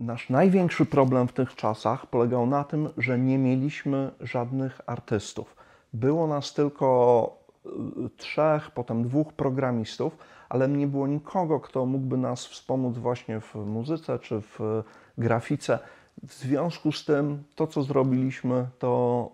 [0.00, 5.56] Nasz największy problem w tych czasach polegał na tym, że nie mieliśmy żadnych artystów.
[5.92, 7.70] Było nas tylko y,
[8.16, 10.18] trzech, potem dwóch programistów,
[10.48, 14.82] ale nie było nikogo, kto mógłby nas wspomóc właśnie w muzyce czy w
[15.18, 15.78] grafice.
[16.22, 19.28] W związku z tym to, co zrobiliśmy, to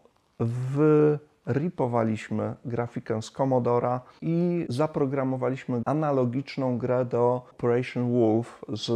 [1.47, 8.91] wyripowaliśmy grafikę z Commodora i zaprogramowaliśmy analogiczną grę do Operation Wolf z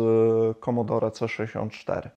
[0.59, 2.11] Commodore C64.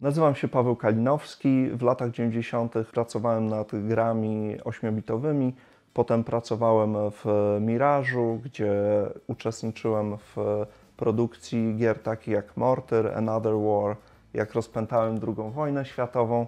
[0.00, 1.70] Nazywam się Paweł Kalinowski.
[1.70, 2.74] W latach 90.
[2.92, 5.52] pracowałem nad grami 8-bitowymi.
[5.96, 7.24] Potem pracowałem w
[7.60, 8.72] Mirażu, gdzie
[9.26, 10.36] uczestniczyłem w
[10.96, 13.96] produkcji gier takich jak Mortar, Another War,
[14.34, 16.46] jak rozpętałem II wojnę światową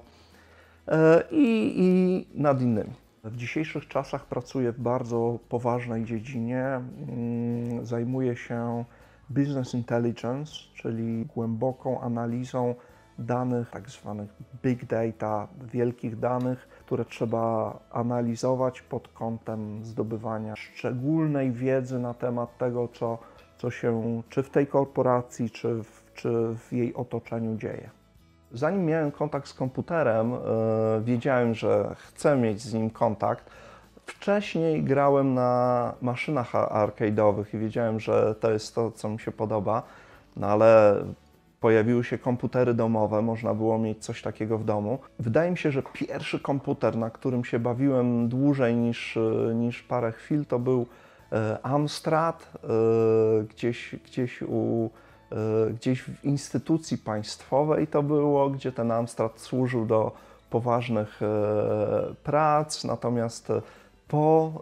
[0.89, 2.91] e, i, i nad innymi.
[3.25, 6.65] W dzisiejszych czasach pracuję w bardzo poważnej dziedzinie.
[6.65, 8.85] Mm, zajmuję się
[9.31, 12.75] business intelligence, czyli głęboką analizą
[13.19, 14.31] danych, tak zwanych
[14.63, 22.89] big data, wielkich danych, które trzeba analizować pod kątem zdobywania szczególnej wiedzy na temat tego,
[22.89, 23.19] co,
[23.59, 27.91] co się czy w tej korporacji, czy w, czy w jej otoczeniu dzieje.
[28.53, 30.39] Zanim miałem kontakt z komputerem, yy,
[31.05, 33.51] wiedziałem, że chcę mieć z nim kontakt.
[34.07, 39.83] Wcześniej grałem na maszynach arcade'owych i wiedziałem, że to jest to, co mi się podoba,
[40.37, 40.97] no ale
[41.61, 44.99] pojawiły się komputery domowe, można było mieć coś takiego w domu.
[45.19, 50.13] Wydaje mi się, że pierwszy komputer, na którym się bawiłem dłużej niż, e, niż parę
[50.13, 50.87] chwil, to był
[51.33, 52.69] e, Amstrad, e,
[53.45, 54.91] gdzieś, gdzieś, u,
[55.71, 60.13] gdzieś w instytucji państwowej to było, gdzie ten Amstrad służył do
[60.51, 61.21] poważnych
[62.25, 63.53] prac, natomiast
[64.09, 64.53] po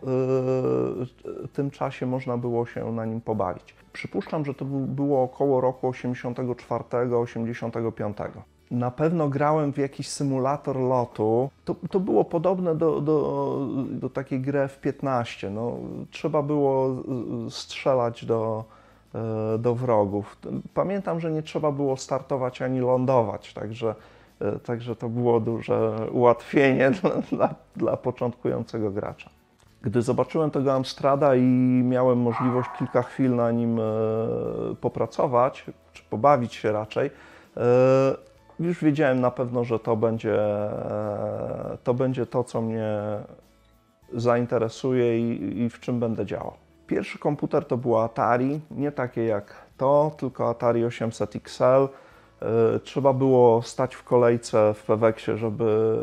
[1.52, 3.74] tym czasie można było się na nim pobawić.
[3.96, 8.30] Przypuszczam, że to było około roku 84-85.
[8.70, 11.50] Na pewno grałem w jakiś symulator lotu.
[11.64, 15.50] To, to było podobne do, do, do takiej gry w 15.
[15.50, 15.76] No,
[16.10, 17.02] trzeba było
[17.50, 18.64] strzelać do,
[19.14, 20.36] e, do wrogów.
[20.74, 23.94] Pamiętam, że nie trzeba było startować ani lądować, także,
[24.40, 29.35] e, także to było duże ułatwienie dla, dla, dla początkującego gracza.
[29.82, 31.42] Gdy zobaczyłem tego Amstrada i
[31.84, 33.82] miałem możliwość kilka chwil na nim e,
[34.80, 37.10] popracować, czy pobawić się raczej,
[37.56, 37.60] e,
[38.60, 42.98] już wiedziałem na pewno, że to będzie e, to, będzie to co mnie
[44.12, 46.52] zainteresuje i, i w czym będę działał.
[46.86, 51.88] Pierwszy komputer to było Atari, nie takie jak to, tylko Atari 800 XL.
[52.82, 55.98] Trzeba było stać w kolejce w Peweksie, żeby,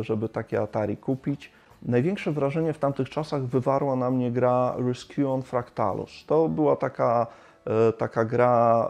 [0.00, 1.52] żeby takie Atari kupić.
[1.82, 6.24] Największe wrażenie w tamtych czasach wywarła na mnie gra Rescue Fractalus.
[6.26, 7.26] To była taka,
[7.66, 8.88] e, taka gra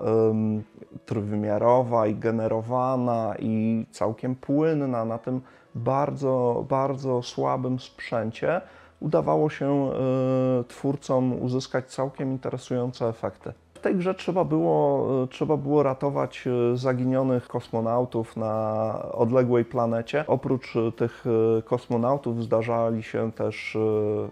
[1.07, 5.41] trójwymiarowa i generowana i całkiem płynna na tym
[5.75, 8.61] bardzo, bardzo słabym sprzęcie.
[9.01, 9.91] Udawało się
[10.61, 13.53] y, twórcom uzyskać całkiem interesujące efekty.
[13.79, 20.25] W tej grze trzeba było, e, trzeba było ratować e, zaginionych kosmonautów na odległej planecie.
[20.27, 21.25] Oprócz e, tych
[21.65, 23.79] kosmonautów zdarzali się też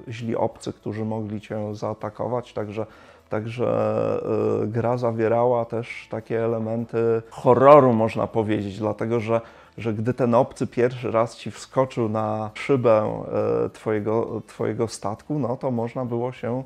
[0.08, 2.86] źli obcy, którzy mogli cię zaatakować, także
[3.28, 4.20] Także
[4.66, 9.40] gra zawierała też takie elementy horroru, można powiedzieć, dlatego że,
[9.78, 13.24] że gdy ten obcy pierwszy raz ci wskoczył na szybę
[13.72, 16.62] twojego, twojego statku, no to można było się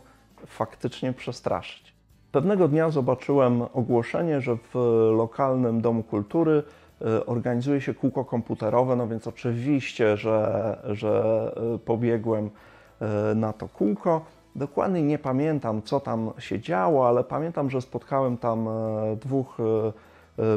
[0.46, 1.89] faktycznie przestraszyć.
[2.32, 4.74] Pewnego dnia zobaczyłem ogłoszenie, że w
[5.16, 6.62] lokalnym domu kultury
[7.02, 12.50] e, organizuje się kółko komputerowe, no więc oczywiście, że, że e, pobiegłem
[13.00, 14.24] e, na to kółko.
[14.56, 18.68] Dokładnie nie pamiętam, co tam się działo, ale pamiętam, że spotkałem tam
[19.20, 19.58] dwóch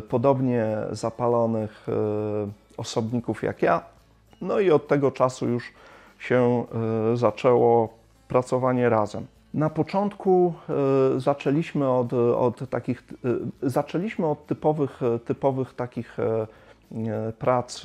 [0.09, 1.87] podobnie zapalonych
[2.77, 3.83] osobników jak ja.
[4.41, 5.73] No i od tego czasu już
[6.19, 6.65] się
[7.13, 7.89] zaczęło
[8.27, 9.27] pracowanie razem.
[9.53, 10.53] Na początku
[11.15, 13.03] e, zaczęliśmy od, od takich,
[13.63, 16.47] e, zaczęliśmy od typowych, typowych takich e,
[17.39, 17.83] prac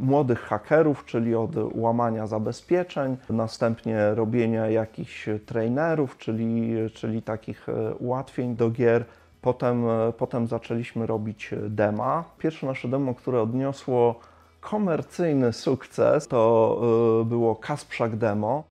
[0.00, 7.66] młodych hakerów, czyli od łamania zabezpieczeń, następnie robienia jakichś trainerów, czyli, czyli takich
[7.98, 9.04] ułatwień do gier.
[9.42, 9.84] Potem,
[10.18, 12.24] potem zaczęliśmy robić dema.
[12.38, 14.20] Pierwsze nasze demo, które odniosło
[14.60, 16.80] komercyjny sukces, to
[17.26, 18.64] było Kasprzak Demo.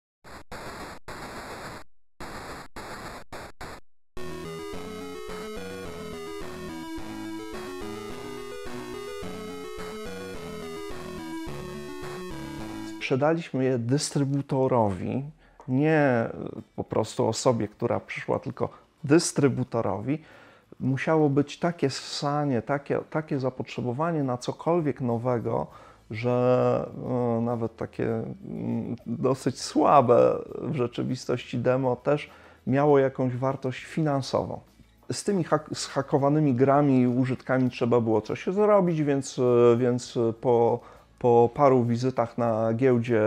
[13.04, 15.24] Sprzedaliśmy je dystrybutorowi,
[15.68, 16.30] nie
[16.76, 18.70] po prostu osobie, która przyszła, tylko
[19.04, 20.22] dystrybutorowi.
[20.80, 25.68] Musiało być takie ssanie, takie, takie zapotrzebowanie na cokolwiek nowego,
[26.12, 32.30] że no, nawet takie mm, dosyć słabe w rzeczywistości demo też
[32.68, 34.60] miało jakąś wartość finansową.
[35.12, 39.40] Z tymi hak zhakowanymi grami i użytkami trzeba było coś zrobić, więc,
[39.78, 40.80] więc po,
[41.24, 43.22] po paru wizytach na giełdzie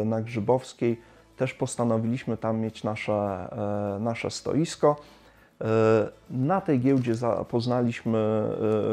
[0.00, 1.00] e, na Grzybowskiej
[1.36, 4.96] też postanowiliśmy tam mieć nasze, e, nasze stoisko.
[5.60, 5.66] E,
[6.30, 7.12] na tej giełdzie
[7.48, 8.48] poznaliśmy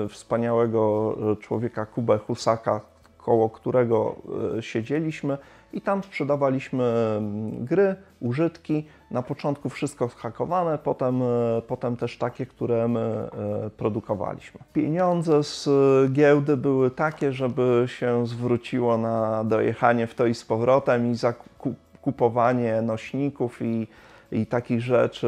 [0.09, 2.81] wspaniałego człowieka Kubę Husaka,
[3.17, 4.15] koło którego
[4.59, 5.37] siedzieliśmy
[5.73, 8.85] i tam sprzedawaliśmy mm, gry, użytki.
[9.11, 14.59] Na początku wszystko zhakowane, potem, e, potem też takie, które my e, produkowaliśmy.
[14.73, 15.69] Pieniądze z
[16.11, 22.81] giełdy były takie, żeby się zwróciło na dojechanie w to i z powrotem i zakupowanie
[22.81, 23.87] nośników i
[24.31, 25.27] i takich rzeczy.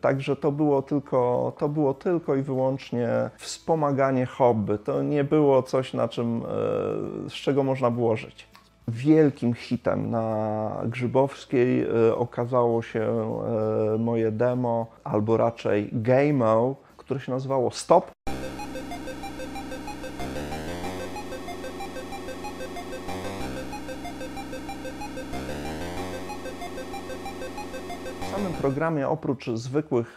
[0.00, 4.78] Także to było tylko, to było tylko i wyłącznie wspomaganie hobby.
[4.78, 6.42] To nie było coś, na czym,
[7.28, 8.51] z czego można było żyć.
[8.88, 13.32] Wielkim hitem na Grzybowskiej y, okazało się
[13.98, 18.10] moje demo, albo raczej game, które się nazywało Stop.
[28.42, 30.16] samym programie oprócz zwykłych,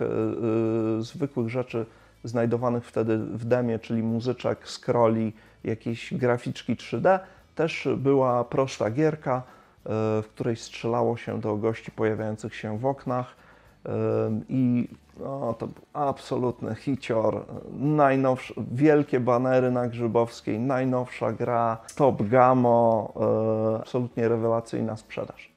[0.98, 1.86] yy, zwykłych rzeczy
[2.24, 5.34] znajdowanych wtedy w demie, czyli muzyczek, scrolli,
[5.64, 7.20] jakieś graficzki 3D,
[7.56, 9.92] też była prosta gierka, yy,
[10.22, 13.36] w której strzelało się do gości pojawiających się w oknach
[13.86, 13.92] yy,
[14.50, 14.88] i
[15.20, 17.46] no, to był absolutny hicior,
[17.80, 23.14] najnowsze, wielkie banery na Grzybowskiej, najnowsza gra, Stop Gamo,
[23.80, 25.56] absolutnie rewelacyjna sprzedaż.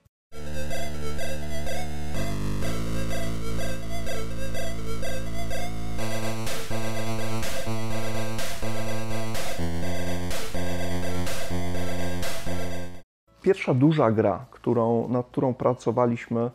[13.49, 16.51] Pierwsza duża gra, którą, nad którą pracowaliśmy,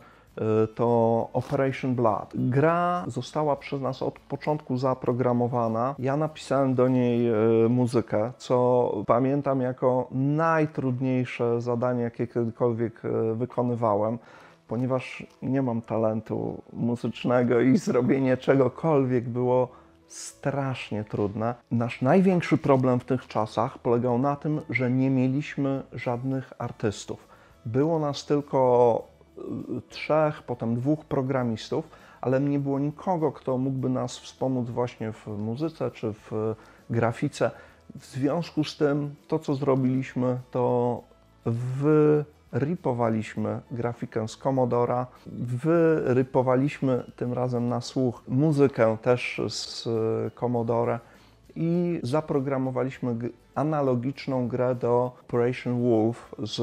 [0.66, 2.32] y, to Operation Blood.
[2.34, 5.94] Gra została przez nas od początku zaprogramowana.
[5.98, 7.30] Ja napisałem do niej
[7.64, 14.18] y, muzykę, co pamiętam jako najtrudniejsze zadanie, jakie kiedykolwiek y, wykonywałem
[14.68, 19.68] ponieważ nie mam talentu muzycznego i zrobienie czegokolwiek było
[20.14, 21.54] strasznie trudne.
[21.70, 27.28] Nasz największy problem w tych czasach polegał na tym, że nie mieliśmy żadnych artystów.
[27.66, 29.02] Było nas tylko
[29.38, 29.42] y,
[29.88, 31.88] trzech, potem dwóch programistów,
[32.20, 36.54] ale nie było nikogo, kto mógłby nas wspomóc właśnie w muzyce czy w
[36.90, 37.50] grafice.
[37.94, 41.02] W związku z tym to, co zrobiliśmy, to
[41.46, 42.24] w
[42.54, 49.88] ripowaliśmy grafikę z Commodora, wyrypowaliśmy tym razem na słuch muzykę też z
[50.34, 50.98] Commodore
[51.56, 53.16] i zaprogramowaliśmy
[53.54, 56.60] analogiczną grę do Operation Wolf z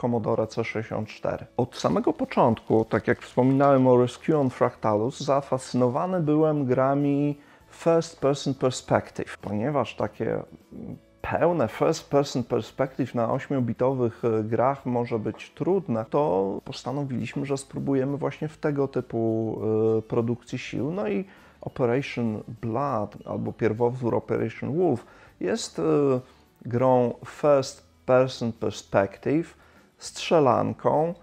[0.00, 1.44] Commodore C64.
[1.56, 7.38] Od samego początku, tak jak wspominałem o Rescue on Fractalus, zafascynowany byłem grami
[7.70, 10.42] First Person Perspective, ponieważ takie
[11.30, 18.16] pełne first person perspective na 8-bitowych e, grach może być trudne, to postanowiliśmy, że spróbujemy
[18.16, 19.58] właśnie w tego typu
[19.98, 20.92] e, produkcji sił.
[20.92, 21.24] No i
[21.60, 25.06] Operation Blood albo pierwowzór Operation Wolf
[25.40, 25.82] jest e,
[26.66, 29.54] grą first person perspective,
[29.98, 31.14] strzelanką,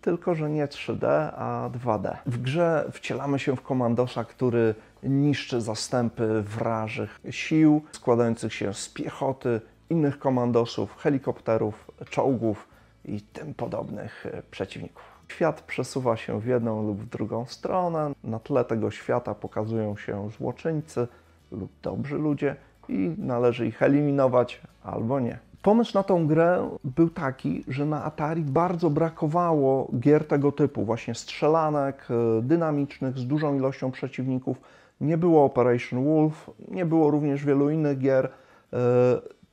[0.00, 1.06] tylko że nie 3D,
[1.36, 2.16] a 2D.
[2.26, 9.60] W grze wcielamy się w komandosa, który niszczy zastępy wrażych sił składających się z piechoty,
[9.90, 12.68] innych komandosów, helikopterów, czołgów
[13.04, 15.02] i tym podobnych e, przeciwników.
[15.28, 18.12] Świat przesuwa się w jedną lub w drugą stronę.
[18.24, 21.08] Na tle tego świata pokazują się złoczyńcy
[21.52, 22.56] lub dobrzy ludzie
[22.88, 25.38] i należy ich eliminować albo nie.
[25.62, 31.14] Pomysł na tą grę był taki, że na Atari bardzo brakowało gier tego typu, właśnie
[31.14, 34.60] strzelanek e, dynamicznych z dużą ilością przeciwników.
[35.00, 38.30] Nie było Operation Wolf, nie było również wielu innych gier.
[38.72, 38.78] E,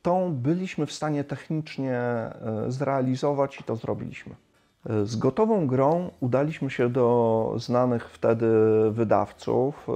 [0.02, 2.32] tą byliśmy w stanie technicznie e,
[2.68, 4.34] zrealizować i to zrobiliśmy.
[5.04, 8.46] Z gotową grą udaliśmy się do znanych wtedy
[8.90, 9.86] wydawców.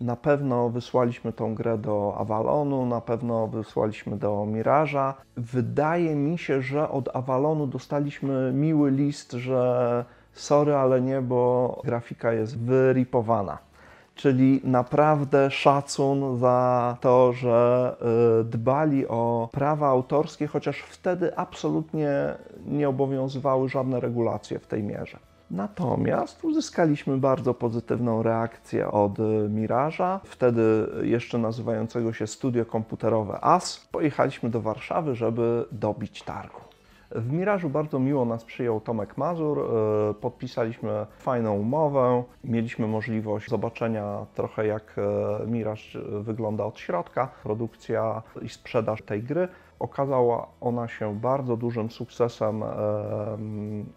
[0.00, 5.14] Na pewno wysłaliśmy tą grę do Avalonu, na pewno wysłaliśmy do Miraża.
[5.36, 12.32] Wydaje mi się, że od Avalonu dostaliśmy miły list, że sorry, ale nie, bo grafika
[12.32, 13.58] jest wyripowana.
[14.16, 17.96] Czyli naprawdę szacun za to, że
[18.40, 22.34] y, dbali o prawa autorskie, chociaż wtedy absolutnie
[22.66, 25.18] nie obowiązywały żadne regulacje w tej mierze.
[25.50, 29.18] Natomiast uzyskaliśmy bardzo pozytywną reakcję od
[29.48, 33.88] Miraża, wtedy jeszcze nazywającego się Studio Komputerowe AS.
[33.92, 36.60] Pojechaliśmy do Warszawy, żeby dobić targu.
[37.10, 39.58] W Mirażu bardzo miło nas przyjął Tomek Mazur.
[39.60, 42.24] e, Podpisaliśmy fajną umowę.
[42.44, 49.48] Mieliśmy możliwość zobaczenia trochę, jak e, Miraż wygląda od środka, produkcja i sprzedaż tej gry.
[49.78, 52.64] Okazała ona się bardzo dużym sukcesem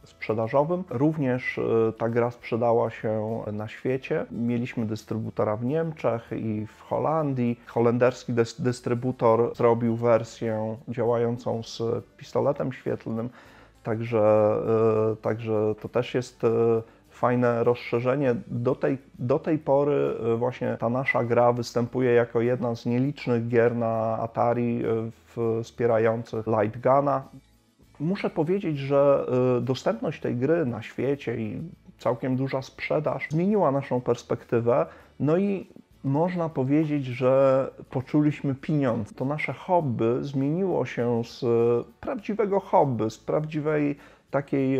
[0.03, 0.83] sprzedażowym.
[0.89, 4.25] Również e, ta gra sprzedała się na świecie.
[4.31, 7.59] Mieliśmy dystrybutora w Niemczech i w Holandii.
[7.67, 11.81] Holenderski dys- dystrybutor zrobił wersję działającą z
[12.17, 13.29] pistoletem świetlnym,
[13.83, 14.53] także,
[15.11, 16.47] e, także to też jest e,
[17.19, 18.35] fajne rozszerzenie.
[18.47, 23.47] Do tej, do tej pory e, właśnie ta nasza gra występuje jako jedna z nielicznych
[23.47, 27.23] gier na Atari e, wspierających Light Guna.
[27.99, 29.25] Muszę powiedzieć, że
[29.57, 31.61] y, dostępność tej gry na świecie i
[31.97, 34.85] całkiem duża sprzedaż zmieniła naszą perspektywę.
[35.19, 35.67] No i
[36.03, 39.13] można powiedzieć, że poczuliśmy pieniądz.
[39.13, 41.45] To nasze hobby zmieniło się z
[41.99, 43.95] prawdziwego hobby, z prawdziwej
[44.31, 44.79] takiej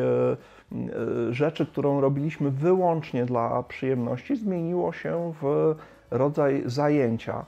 [1.31, 5.75] rzeczy, którą robiliśmy wyłącznie dla przyjemności, zmieniło się w
[6.11, 7.45] rodzaj zajęcia.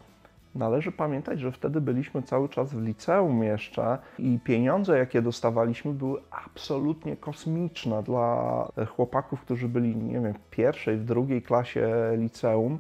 [0.56, 6.22] Należy pamiętać, że wtedy byliśmy cały czas w liceum jeszcze i pieniądze, jakie dostawaliśmy, były
[6.32, 12.80] absolutnie kosmiczne dla chłopaków, którzy byli, nie wiem, w pierwszej, w drugiej klasie liceum.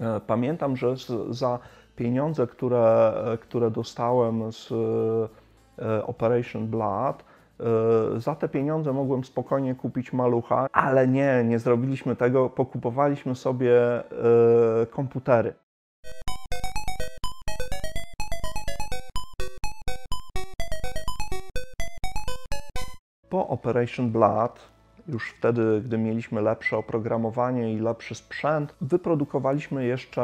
[0.00, 0.94] E, Pamiętam, że
[1.30, 1.58] za
[1.96, 4.72] pieniądze, które, które dostałem z
[5.78, 7.35] e, Operation Blood, e,
[8.16, 14.86] za te pieniądze mogłem spokojnie kupić malucha, ale nie, nie zrobiliśmy tego, pokupowaliśmy sobie e,
[14.86, 15.54] komputery.
[23.28, 24.60] Po Operation Blood,
[25.08, 30.22] już wtedy, gdy mieliśmy lepsze oprogramowanie i lepszy sprzęt, wyprodukowaliśmy jeszcze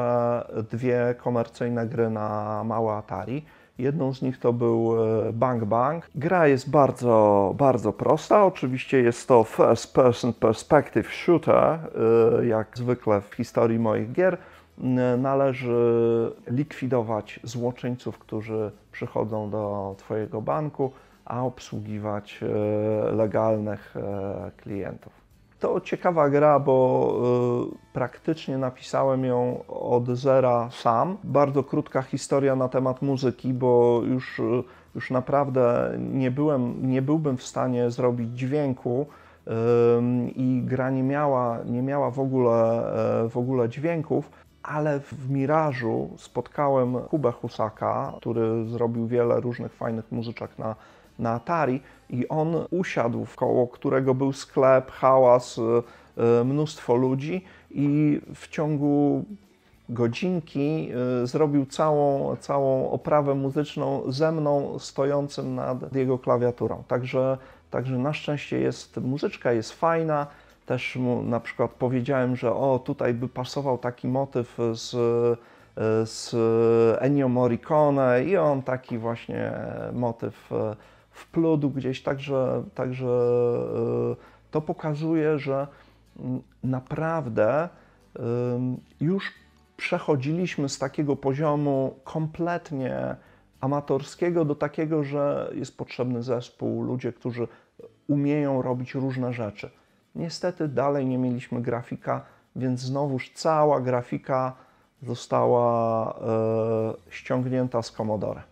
[0.72, 3.44] dwie komercyjne gry na małe Atari.
[3.82, 4.94] Jedną z nich to był
[5.28, 6.06] e, Bang Bang.
[6.14, 8.44] Gra jest bardzo, bardzo prosta.
[8.44, 14.38] Oczywiście jest to first person perspective shooter, e, jak zwykle w historii moich gier.
[15.18, 20.92] Należy likwidować złoczyńców, którzy przychodzą do Twojego banku,
[21.24, 23.94] a obsługiwać e, legalnych
[24.56, 25.21] klientów.
[25.62, 26.76] To ciekawa gra, bo
[27.72, 31.16] e, praktycznie napisałem ją od zera sam.
[31.24, 34.42] Bardzo krótka historia na temat muzyki, bo już, e,
[34.94, 39.06] już naprawdę nie, byłem, nie byłbym w stanie zrobić dźwięku
[39.96, 42.92] ym, i gra nie miała, nie miała w, ogóle,
[43.24, 44.30] e, w ogóle dźwięków.
[44.62, 50.74] Ale w Mirażu spotkałem Kubę Husaka, który zrobił wiele różnych fajnych muzyczek na,
[51.18, 55.62] na Atari i on usiadł koło którego był sklep, hałas, y,
[56.40, 59.24] y, mnóstwo ludzi i w ciągu
[59.88, 60.92] godzinki
[61.22, 66.82] y, zrobił całą, całą oprawę muzyczną ze mną stojącym nad jego klawiaturą.
[66.88, 67.38] Także,
[67.70, 70.26] także na szczęście jest, muzyczka jest fajna.
[70.66, 74.90] Też mu na przykład powiedziałem, że o, tutaj by pasował taki motyw z,
[76.04, 76.34] z
[77.00, 79.52] Ennio Morricone i on taki właśnie
[79.92, 80.50] motyw
[81.12, 83.06] wplódł gdzieś, także, także
[84.12, 85.66] y, to pokazuje, że
[86.18, 87.68] mm, naprawdę
[88.18, 89.32] ym, już
[89.76, 93.16] przechodziliśmy z takiego poziomu kompletnie
[93.60, 97.48] amatorskiego do takiego, że jest potrzebny zespół, ludzie, którzy
[98.08, 99.70] umieją robić różne rzeczy.
[100.14, 102.24] Niestety dalej nie mieliśmy grafika,
[102.56, 104.56] więc znowuż cała grafika
[105.02, 108.42] została e, ściągnięta z Commodore.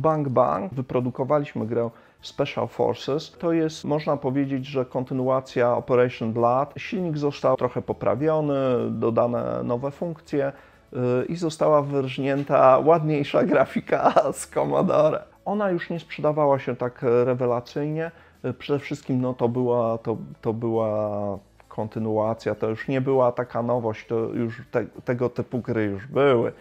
[0.00, 1.90] Bang Bang wyprodukowaliśmy grę
[2.22, 3.32] Special Forces.
[3.38, 6.74] To jest, można powiedzieć, że kontynuacja Operation Blood.
[6.76, 8.54] Silnik został trochę poprawiony,
[8.90, 10.52] dodane nowe funkcje
[10.92, 15.22] yy, i została wyrżnięta ładniejsza grafika z Commodore.
[15.44, 18.10] Ona już nie sprzedawała się tak rewelacyjnie.
[18.58, 21.38] Przede wszystkim no, to, była, to, to była
[21.68, 26.52] kontynuacja, to już nie była taka nowość, to już te, tego typu gry już były.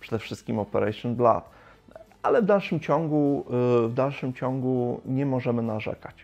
[0.00, 1.53] Przede wszystkim Operation Blood
[2.24, 3.44] ale w dalszym ciągu,
[3.84, 6.14] y, w dalszym ciągu nie możemy narzekać.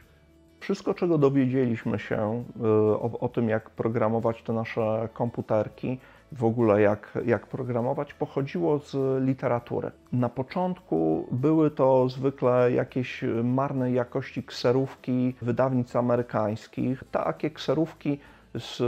[0.61, 2.69] Wszystko, czego dowiedzieliśmy się y,
[3.07, 5.99] o, o tym, jak programować te nasze komputerki,
[6.33, 9.90] w ogóle jak, jak programować, pochodziło z literatury.
[10.12, 17.04] Na początku były to zwykle jakieś marnej jakości kserówki wydawnic amerykańskich.
[17.11, 18.19] Takie kserówki
[18.59, 18.80] z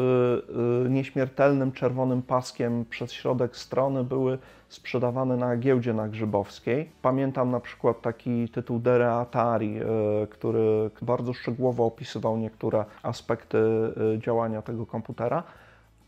[0.87, 4.39] y, nieśmiertelnym czerwonym paskiem przez środek strony były
[4.69, 6.91] sprzedawane na giełdzie na Grzybowskiej.
[7.03, 9.85] Pamiętam na przykład taki tytuł Dere Atari, y,
[10.31, 13.59] który bardzo szczegółowo opisywał niektóre aspekty
[14.15, 15.43] y, działania tego komputera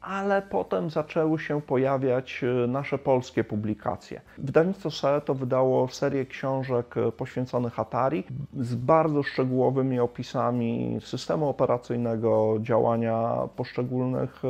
[0.04, 4.20] ale potem zaczęły się pojawiać nasze polskie publikacje.
[4.38, 8.24] Wydawnictwo Soeto wydało serię książek poświęconych Atari
[8.60, 14.42] z bardzo szczegółowymi opisami systemu operacyjnego, działania poszczególnych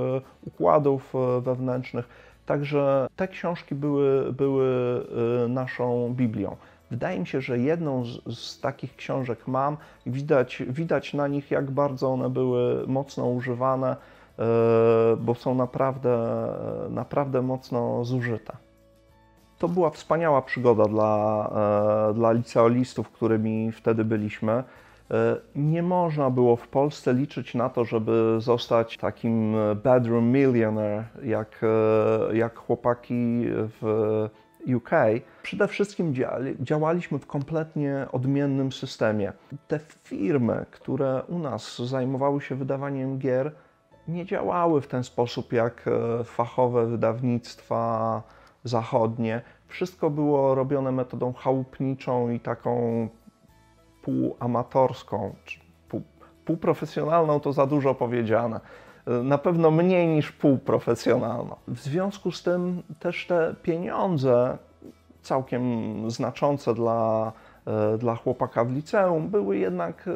[0.46, 2.08] układów wewnętrznych.
[2.46, 5.00] Także te książki były, były
[5.48, 6.56] naszą Biblią.
[6.90, 11.70] Wydaje mi się, że jedną z, z, takich książek mam widać, widać na nich, jak
[11.70, 14.13] bardzo one były mocno używane E,
[15.18, 16.18] bo są naprawdę,
[16.90, 18.56] naprawdę mocno zużyte.
[19.58, 21.50] To była wspaniała przygoda dla,
[22.10, 24.52] e, dla licealistów, którymi wtedy byliśmy.
[24.52, 24.64] E,
[25.54, 31.60] nie można było w Polsce liczyć na to, żeby zostać takim bedroom millionaire, jak,
[32.32, 33.44] jak chłopaki
[33.80, 34.28] w
[34.76, 34.90] UK.
[35.42, 36.14] Przede wszystkim
[36.60, 39.32] działaliśmy w kompletnie odmiennym systemie.
[39.68, 43.52] Te firmy, które u nas zajmowały się wydawaniem gier,
[44.08, 48.22] nie działały w ten sposób jak e, fachowe wydawnictwa
[48.64, 49.42] zachodnie.
[49.68, 53.08] Wszystko było robione metodą chałupniczą i taką
[54.02, 56.02] półamatorską, czy pół,
[56.44, 58.60] półprofesjonalną to za dużo powiedziane.
[59.06, 61.56] E, na pewno mniej niż półprofesjonalną.
[61.68, 64.58] W związku z tym też te pieniądze,
[65.22, 65.62] całkiem
[66.10, 67.32] znaczące dla,
[67.66, 70.08] e, dla chłopaka w liceum, były jednak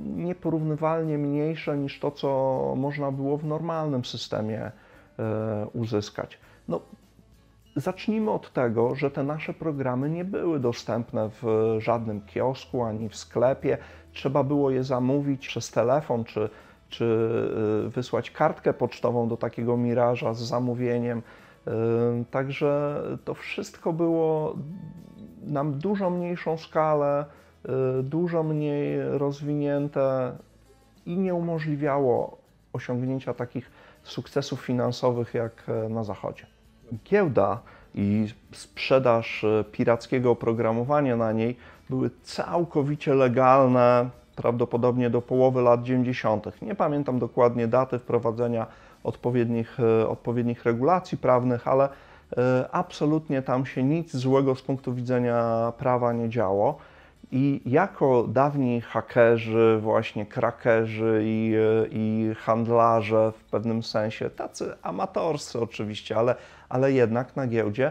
[0.00, 4.72] nieporównywalnie mniejsze niż to, co można było w normalnym systemie
[5.18, 6.38] e, uzyskać.
[6.68, 6.80] No,
[7.76, 13.16] zacznijmy od tego, że te nasze programy nie były dostępne w żadnym kiosku ani w
[13.16, 13.78] sklepie.
[14.12, 16.50] Trzeba było je zamówić przez telefon czy,
[16.88, 17.28] czy
[17.86, 21.22] e, wysłać kartkę pocztową do takiego miraża z zamówieniem.
[21.66, 21.72] E,
[22.30, 24.56] także to wszystko było
[25.42, 27.24] na dużo mniejszą skalę
[28.02, 30.32] dużo mniej rozwinięte
[31.06, 32.36] i nie umożliwiało
[32.72, 33.70] osiągnięcia takich
[34.02, 36.46] sukcesów finansowych jak e, na Zachodzie.
[37.04, 37.60] Giełda
[37.94, 41.56] i sprzedaż e, pirackiego oprogramowania na niej
[41.90, 46.62] były całkowicie legalne prawdopodobnie do połowy lat 90.
[46.62, 48.66] Nie pamiętam dokładnie daty wprowadzenia
[49.04, 51.88] odpowiednich, e, odpowiednich regulacji prawnych, ale
[52.72, 56.78] absolutnie tam się nic złego z punktu widzenia prawa nie działo.
[57.32, 61.54] I jako dawni hakerzy, właśnie krakerzy i,
[61.90, 66.34] i handlarze w pewnym sensie, tacy amatorscy oczywiście, ale,
[66.68, 67.90] ale jednak na giełdzie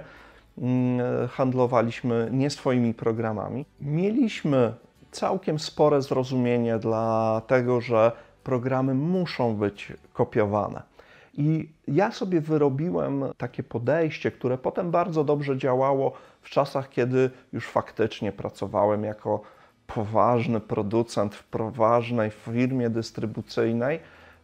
[0.57, 3.65] mm, handlowaliśmy nie swoimi programami.
[3.81, 4.73] Mieliśmy
[5.11, 8.11] całkiem spore zrozumienie dla tego, że
[8.43, 10.92] programy muszą być kopiowane.
[11.33, 17.67] I ja sobie wyrobiłem takie podejście, które potem bardzo dobrze działało w czasach, kiedy już
[17.67, 19.41] faktycznie pracowałem jako
[19.87, 23.99] poważny producent w poważnej firmie dystrybucyjnej,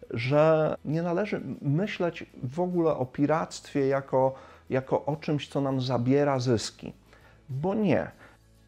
[0.09, 4.33] że nie należy myśleć w ogóle o piractwie jako,
[4.69, 6.93] jako o czymś, co nam zabiera zyski.
[7.49, 8.11] Bo nie.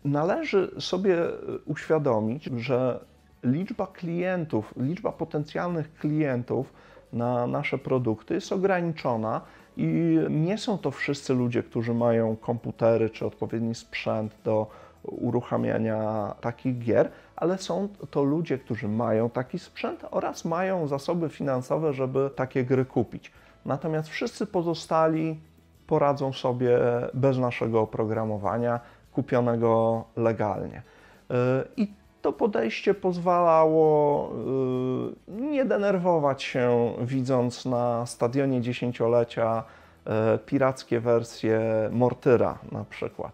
[0.03, 1.17] Należy sobie
[1.65, 3.05] uświadomić, że
[3.43, 6.73] liczba klientów, liczba potencjalnych klientów,
[7.13, 9.41] na nasze produkty jest ograniczona
[9.77, 14.67] i nie są to wszyscy ludzie, którzy mają komputery czy odpowiedni sprzęt do
[15.03, 21.93] uruchamiania takich gier, ale są to ludzie, którzy mają taki sprzęt oraz mają zasoby finansowe,
[21.93, 23.31] żeby takie gry kupić.
[23.65, 25.39] Natomiast wszyscy pozostali
[25.87, 26.79] poradzą sobie
[27.13, 28.79] bez naszego oprogramowania
[29.11, 30.81] kupionego legalnie.
[31.77, 34.29] I to podejście pozwalało
[35.27, 39.63] y, nie denerwować się, widząc na stadionie dziesięciolecia
[40.35, 41.59] y, pirackie wersje
[41.91, 43.31] Mortyra na przykład.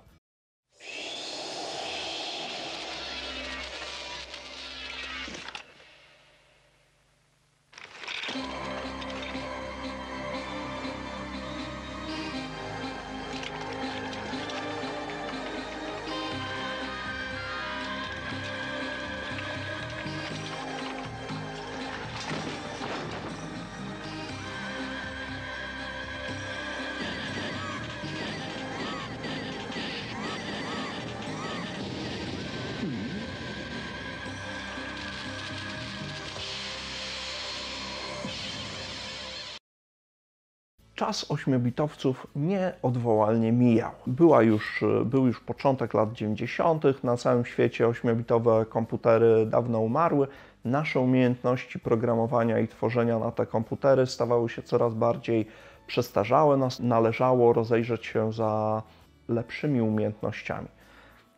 [40.98, 43.92] Czas ośmiobitowców nieodwołalnie mijał.
[44.08, 50.28] Była już, był już początek lat 90., na całym świecie ośmiobitowe komputery dawno umarły.
[50.66, 55.48] Nasze umiejętności programowania i tworzenia na te komputery stawały się coraz bardziej
[55.88, 56.70] przestarzałe.
[56.80, 58.84] Należało rozejrzeć się za
[59.28, 60.68] lepszymi umiejętnościami.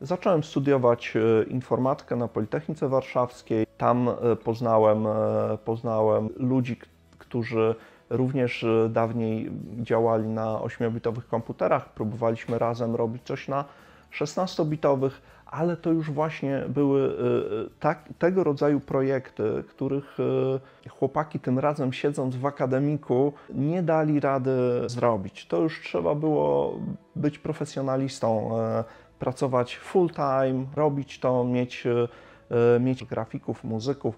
[0.01, 3.65] Zacząłem studiować e, informatykę na Politechnice Warszawskiej.
[3.77, 6.79] Tam e, poznałem, e, poznałem ludzi,
[7.17, 7.75] którzy
[8.09, 11.93] również dawniej działali na 8-bitowych komputerach.
[11.93, 13.65] Próbowaliśmy razem robić coś na
[14.19, 15.11] 16-bitowych,
[15.45, 17.17] ale to już właśnie były
[17.79, 20.17] tak, tego rodzaju projekty, których
[20.89, 24.51] chłopaki tym razem siedząc w akademiku nie dali rady
[24.85, 25.47] zrobić.
[25.47, 26.79] To już trzeba było
[27.15, 28.51] być profesjonalistą
[29.19, 34.17] pracować full time, robić to, mieć, e, mieć grafików, muzyków,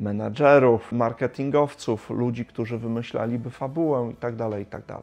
[0.00, 4.82] menadżerów, marketingowców, ludzi, którzy wymyślaliby fabułę itd., tak itd.
[4.86, 5.02] Tak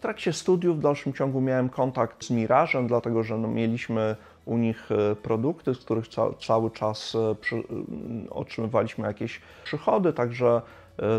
[0.00, 4.56] w trakcie studiów w dalszym ciągu miałem kontakt z Mirażem, dlatego że no, mieliśmy u
[4.56, 7.62] nich e, produkty, z których ca cały czas e, przy,
[8.30, 10.62] otrzymywaliśmy jakieś przychody, także,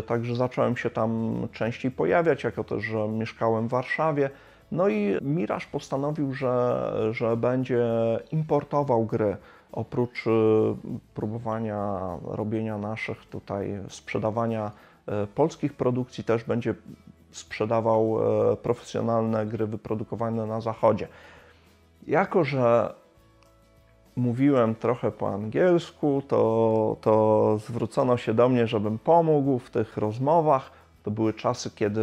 [0.06, 4.30] także zacząłem się tam częściej pojawiać, jako też, że mieszkałem w Warszawie.
[4.72, 7.84] No i Miraż postanowił, że, że będzie
[8.32, 9.36] importował gry.
[9.72, 10.30] Oprócz y,
[11.14, 14.72] próbowania robienia naszych tutaj, sprzedawania
[15.24, 16.74] y, polskich produkcji, też będzie
[17.30, 18.18] sprzedawał
[18.52, 21.08] y, profesjonalne gry wyprodukowane na zachodzie.
[22.06, 22.94] Jako, że
[24.16, 30.81] mówiłem trochę po angielsku, to, to zwrócono się do mnie, żebym pomógł w tych rozmowach.
[31.02, 32.02] To były czasy, kiedy,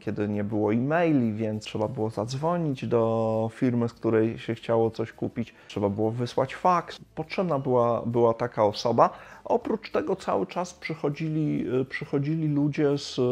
[0.00, 5.12] kiedy nie było e-maili, więc trzeba było zadzwonić do firmy, z której się chciało coś
[5.12, 7.00] kupić, trzeba było wysłać faks.
[7.14, 9.10] Potrzebna była, była taka osoba.
[9.44, 13.22] Oprócz tego cały czas przychodzili, przychodzili ludzie z e,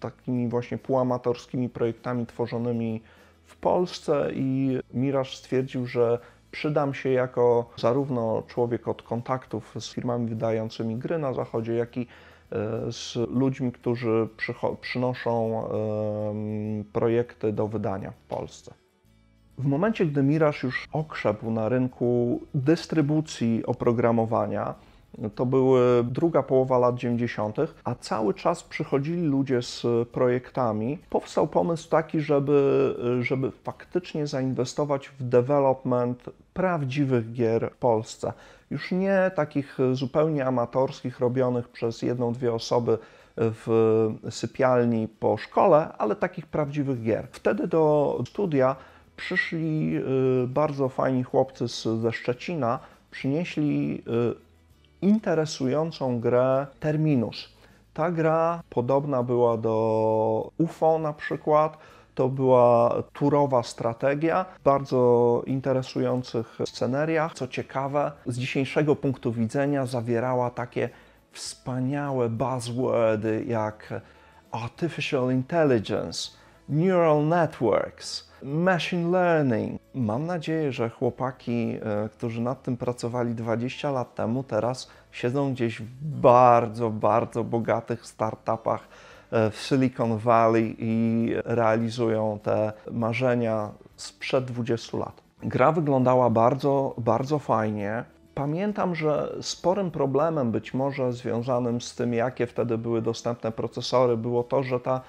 [0.00, 3.02] takimi właśnie półamatorskimi projektami tworzonymi
[3.44, 6.18] w Polsce i Miraż stwierdził, że
[6.50, 12.06] przydam się jako zarówno człowiek od kontaktów z firmami wydającymi gry na zachodzie, jak i
[12.90, 14.28] z ludźmi, którzy
[14.80, 15.64] przynoszą
[16.92, 18.74] projekty do wydania w Polsce.
[19.58, 24.74] W momencie, gdy Miraż już okrzepł na rynku dystrybucji oprogramowania,
[25.34, 30.98] to były druga połowa lat 90., a cały czas przychodzili ludzie z projektami.
[31.10, 38.32] Powstał pomysł taki, żeby, żeby faktycznie zainwestować w development prawdziwych gier w Polsce.
[38.70, 42.98] Już nie takich zupełnie amatorskich, robionych przez jedną, dwie osoby
[43.36, 43.66] w
[44.30, 47.28] sypialni po szkole, ale takich prawdziwych gier.
[47.32, 48.76] Wtedy do studia
[49.16, 49.96] przyszli
[50.44, 51.68] y, bardzo fajni chłopcy
[52.00, 52.78] ze Szczecina,
[53.10, 54.02] przynieśli
[54.34, 54.49] y,
[55.02, 57.48] interesującą grę Terminus.
[57.94, 61.78] Ta gra podobna była do UFO na przykład.
[62.14, 67.34] To była turowa strategia, bardzo interesujących scenariach.
[67.34, 70.90] Co ciekawe, z dzisiejszego punktu widzenia zawierała takie
[71.32, 73.94] wspaniałe buzzwordy jak
[74.50, 76.30] artificial intelligence,
[76.68, 79.80] neural networks, machine learning.
[79.94, 85.80] Mam nadzieję, że chłopaki, e, którzy nad tym pracowali 20 lat temu, teraz siedzą gdzieś
[85.80, 88.88] w bardzo, bardzo bogatych startupach
[89.30, 95.22] e, w Silicon Valley i realizują te marzenia sprzed 20 lat.
[95.42, 98.04] Gra wyglądała bardzo, bardzo fajnie.
[98.34, 104.42] Pamiętam, że sporym problemem, być może związanym z tym, jakie wtedy były dostępne procesory, było
[104.42, 105.00] to, że ta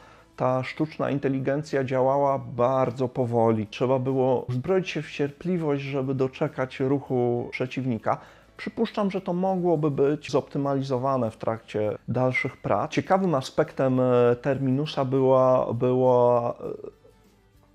[0.42, 3.68] ta sztuczna inteligencja działała bardzo powoli.
[3.68, 8.18] Trzeba było uzbroić się w cierpliwość, żeby doczekać ruchu przeciwnika.
[8.58, 12.92] Przypuszczam, że to mogłoby być zoptymalizowane w trakcie dalszych prac.
[12.92, 16.54] Ciekawym aspektem e, Terminusa była, była e,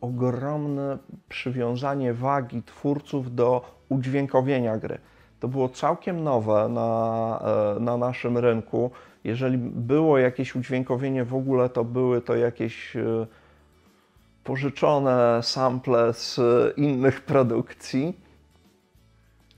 [0.01, 0.99] ogromne
[1.29, 4.99] przywiązanie wagi twórców do udźwiękowienia gry.
[5.41, 7.41] To było całkiem nowe na,
[7.77, 8.91] e, na naszym rynku.
[9.25, 13.27] Jeżeli było jakieś udźwiękowienie w ogóle, to były to jakieś e,
[14.45, 16.41] pożyczone sample z
[16.77, 18.21] innych produkcji.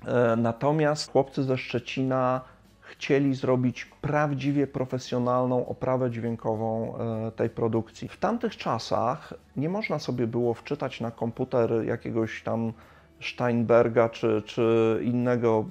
[0.06, 2.40] E, natomiast chłopcy ze Szczecina
[2.80, 6.98] chcieli zrobić prawdziwie profesjonalną oprawę dźwiękową
[7.36, 8.08] tej produkcji.
[8.08, 12.72] W tamtych czasach nie można sobie było wczytać na komputer jakiegoś tam
[13.20, 15.64] Steinberga czy, czy innego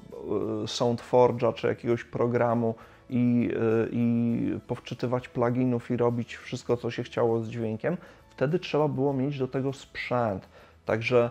[0.63, 2.75] e, SoundForge'a, czy jakiegoś programu
[3.09, 7.97] i, e, i powczytywać pluginów i robić wszystko, co się chciało z dźwiękiem.
[8.29, 10.49] Wtedy trzeba było mieć do tego sprzęt.
[10.85, 11.29] Także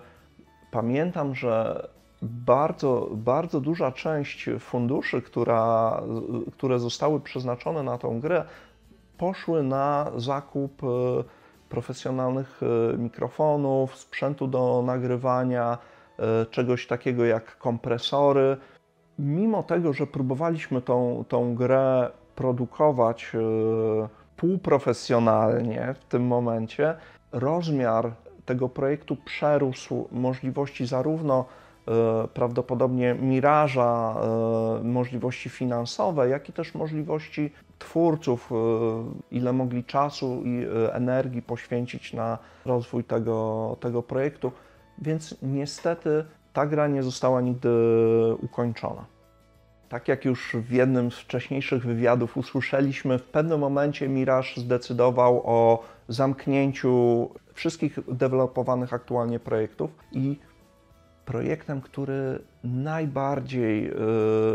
[0.70, 1.88] pamiętam, że
[2.22, 6.02] bardzo, bardzo duża część funduszy, która,
[6.52, 8.44] które zostały przeznaczone na tą grę,
[9.18, 10.86] poszły na zakup e,
[11.68, 12.60] profesjonalnych
[12.98, 15.78] mikrofonów, sprzętu do nagrywania,
[16.50, 18.56] czegoś takiego jak kompresory.
[19.18, 23.32] Mimo tego, że próbowaliśmy tą, tą grę produkować
[24.36, 26.94] półprofesjonalnie w tym momencie,
[27.32, 28.12] rozmiar
[28.46, 31.44] tego projektu przerósł możliwości zarówno
[31.88, 38.54] E, prawdopodobnie miraża, e, możliwości finansowe, jak i też możliwości twórców, e,
[39.30, 44.52] ile mogli czasu i energii poświęcić na rozwój tego, tego projektu.
[44.98, 46.24] Więc niestety
[46.56, 47.68] ta gra nie została nigdy
[48.42, 49.04] ukończona.
[49.88, 55.84] Tak jak już w jednym z wcześniejszych wywiadów usłyszeliśmy, w pewnym momencie Mirage zdecydował o
[56.08, 60.38] zamknięciu wszystkich dewelopowanych aktualnie projektów i
[61.24, 63.92] projektem, który najbardziej e,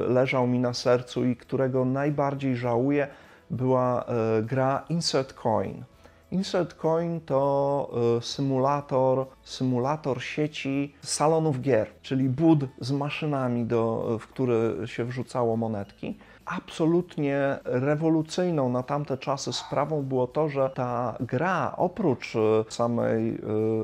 [0.07, 3.07] leżał mi na sercu i którego najbardziej żałuję,
[3.49, 5.83] była e, gra Insert Coin.
[6.31, 14.27] Insert Coin to e, symulator, symulator sieci salonów gier, czyli bud z maszynami, do, w
[14.27, 16.17] które się wrzucało monetki.
[16.45, 22.39] Absolutnie rewolucyjną na tamte czasy sprawą było to, że ta gra oprócz e,
[22.69, 23.37] samej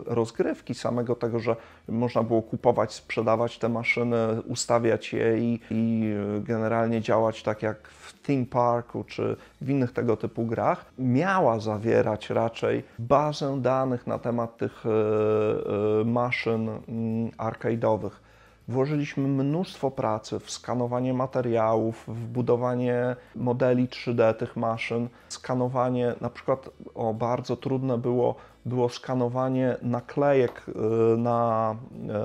[0.06, 1.56] rozgrywki, samego tego, że
[1.88, 7.97] można było kupować, sprzedawać te maszyny, ustawiać je i, i generalnie działać tak jak
[8.28, 14.58] theme parku czy w innych tego typu grach, miała zawierać raczej bazę danych na temat
[14.58, 18.12] tych e, maszyn mm, arcade'owych.
[18.68, 26.70] Włożyliśmy mnóstwo pracy w skanowanie materiałów, w budowanie modeli 3D tych maszyn, skanowanie, na przykład
[26.96, 28.36] o, bardzo trudne było,
[28.66, 31.76] było skanowanie naklejek y, na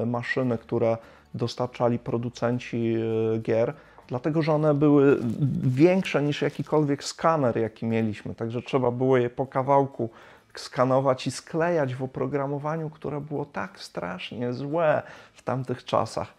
[0.06, 0.96] maszyny, które
[1.34, 2.96] dostarczali producenci
[3.42, 3.74] gier,
[4.12, 5.18] dlatego że one były
[5.62, 10.10] większe niż jakikolwiek skaner, jaki mieliśmy, także trzeba było je po kawałku
[10.54, 15.02] skanować i sklejać w oprogramowaniu, które było tak strasznie złe
[15.34, 16.34] w tamtych czasach.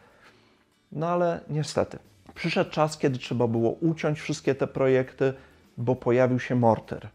[0.92, 2.00] No ale niestety,
[2.36, 5.34] przyszedł czas, kiedy trzeba było uciąć wszystkie te projekty,
[5.78, 7.08] bo pojawił się Mortyr.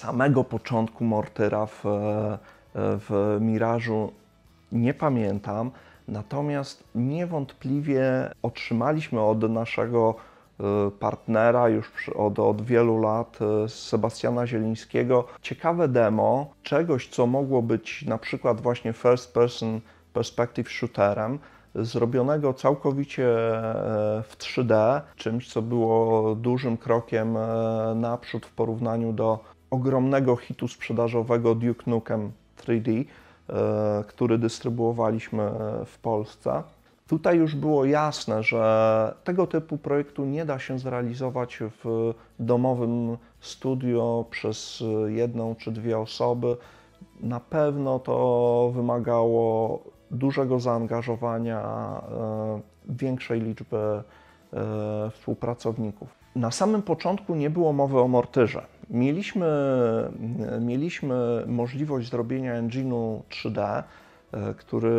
[0.00, 1.80] Samego początku Mortyra w,
[2.74, 4.12] w Mirażu
[4.72, 5.70] nie pamiętam,
[6.08, 8.02] natomiast niewątpliwie
[8.42, 10.14] otrzymaliśmy od naszego
[10.60, 17.62] e, partnera już od, od wielu lat, e, Sebastiana Zielińskiego, ciekawe demo czegoś, co mogło
[17.62, 19.80] być na przykład właśnie first person
[20.12, 21.38] perspective shooterem,
[21.74, 27.38] zrobionego całkowicie e, w 3D, czymś, co było dużym krokiem
[27.94, 33.04] naprzód w porównaniu do ogromnego hitu sprzedażowego Duke Nukem 3D,
[33.48, 35.50] e, który dystrybuowaliśmy
[35.86, 36.62] w Polsce.
[37.06, 44.24] Tutaj już było jasne, że tego typu projektu nie da się zrealizować w domowym studio
[44.30, 46.56] przez jedną czy dwie osoby.
[47.20, 49.78] Na pewno to wymagało
[50.10, 54.02] dużego zaangażowania, e, większej liczby e,
[55.10, 56.08] współpracowników.
[56.36, 58.62] Na samym początku nie było mowy o mortyrze.
[58.90, 59.46] Mieliśmy,
[60.60, 63.82] mieliśmy możliwość zrobienia engine'u 3D,
[64.32, 64.98] e, który,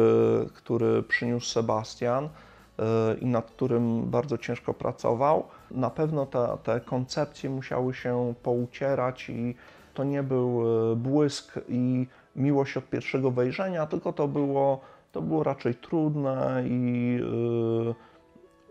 [0.54, 2.30] który przyniósł Sebastian e,
[3.22, 5.44] i nad którym bardzo ciężko pracował.
[5.72, 9.56] Na pewno te, te koncepcje musiały się poucierać i
[9.94, 15.44] to nie był e, błysk i miłość od pierwszego wejrzenia, tylko to było, to było
[15.44, 17.20] raczej trudne i
[17.86, 17.96] yy,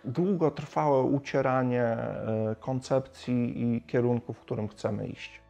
[0.05, 5.41] długotrwałe ucieranie e, koncepcji i kierunku, w którym chcemy iść.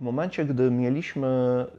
[0.00, 1.28] W momencie, gdy mieliśmy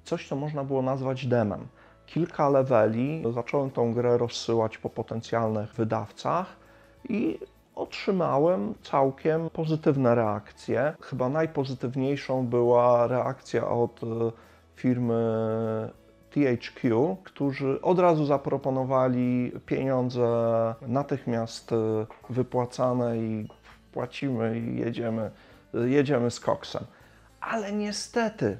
[0.03, 1.67] coś, co można było nazwać demem,
[2.05, 6.55] kilka leveli, zacząłem tą grę rozsyłać po potencjalnych wydawcach
[7.09, 7.39] i
[7.75, 10.95] otrzymałem całkiem pozytywne reakcje.
[11.01, 14.05] Chyba najpozytywniejszą była reakcja od e,
[14.75, 15.15] firmy
[16.35, 20.27] THQ, którzy od razu zaproponowali pieniądze
[20.81, 21.75] natychmiast e,
[22.29, 23.47] wypłacane i
[23.91, 25.31] płacimy i jedziemy,
[25.73, 26.83] jedziemy z koksem.
[27.41, 28.57] Ale niestety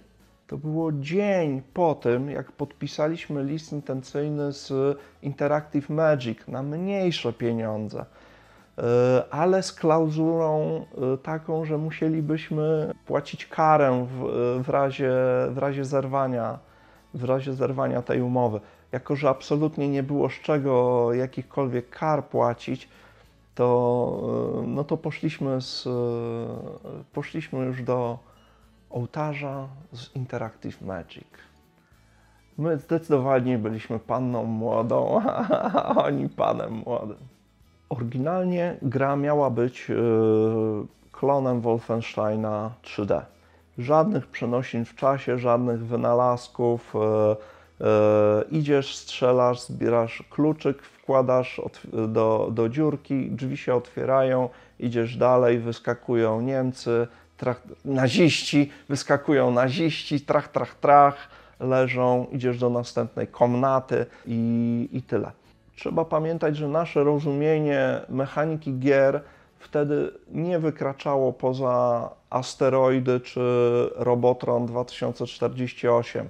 [0.48, 8.06] to było dzień po tym, jak podpisaliśmy list intencyjny z Interactive Magic na mniejsze pieniądze,
[8.78, 14.30] e, ale z klauzulą e, taką, że musielibyśmy płacić karę w,
[14.64, 15.12] w, razie,
[15.50, 16.60] w razie zerwania
[17.15, 18.60] w razie zerwania tej umowy.
[18.91, 22.89] Jako, że absolutnie nie było z czego jakichkolwiek kar płacić,
[23.56, 25.88] to, no to poszliśmy, z,
[27.13, 28.19] poszliśmy już do
[28.89, 31.28] ołtarza z Interactive Magic.
[32.58, 37.17] My zdecydowanie byliśmy panną młodą, a oni panem młodym.
[37.89, 39.95] Oryginalnie gra miała być yy,
[41.12, 43.21] klonem Wolfensteina 3D.
[43.78, 46.94] Żadnych przenosin w czasie, żadnych wynalazków.
[46.94, 47.36] Yy,
[47.80, 51.62] yy, idziesz, strzelasz, zbierasz kluczyk, wkładasz
[52.08, 57.08] do, do dziurki, drzwi się otwierają, idziesz dalej, wyskakują Niemcy,
[57.38, 65.32] trach, naziści, wyskakują naziści, trach, trach, trach, leżą, idziesz do następnej komnaty i, i tyle.
[65.76, 69.22] Trzeba pamiętać, że nasze rozumienie mechaniki gier
[69.65, 73.41] wtedy nie wykraczało poza asteroidy czy
[73.95, 76.30] Robotron 2048.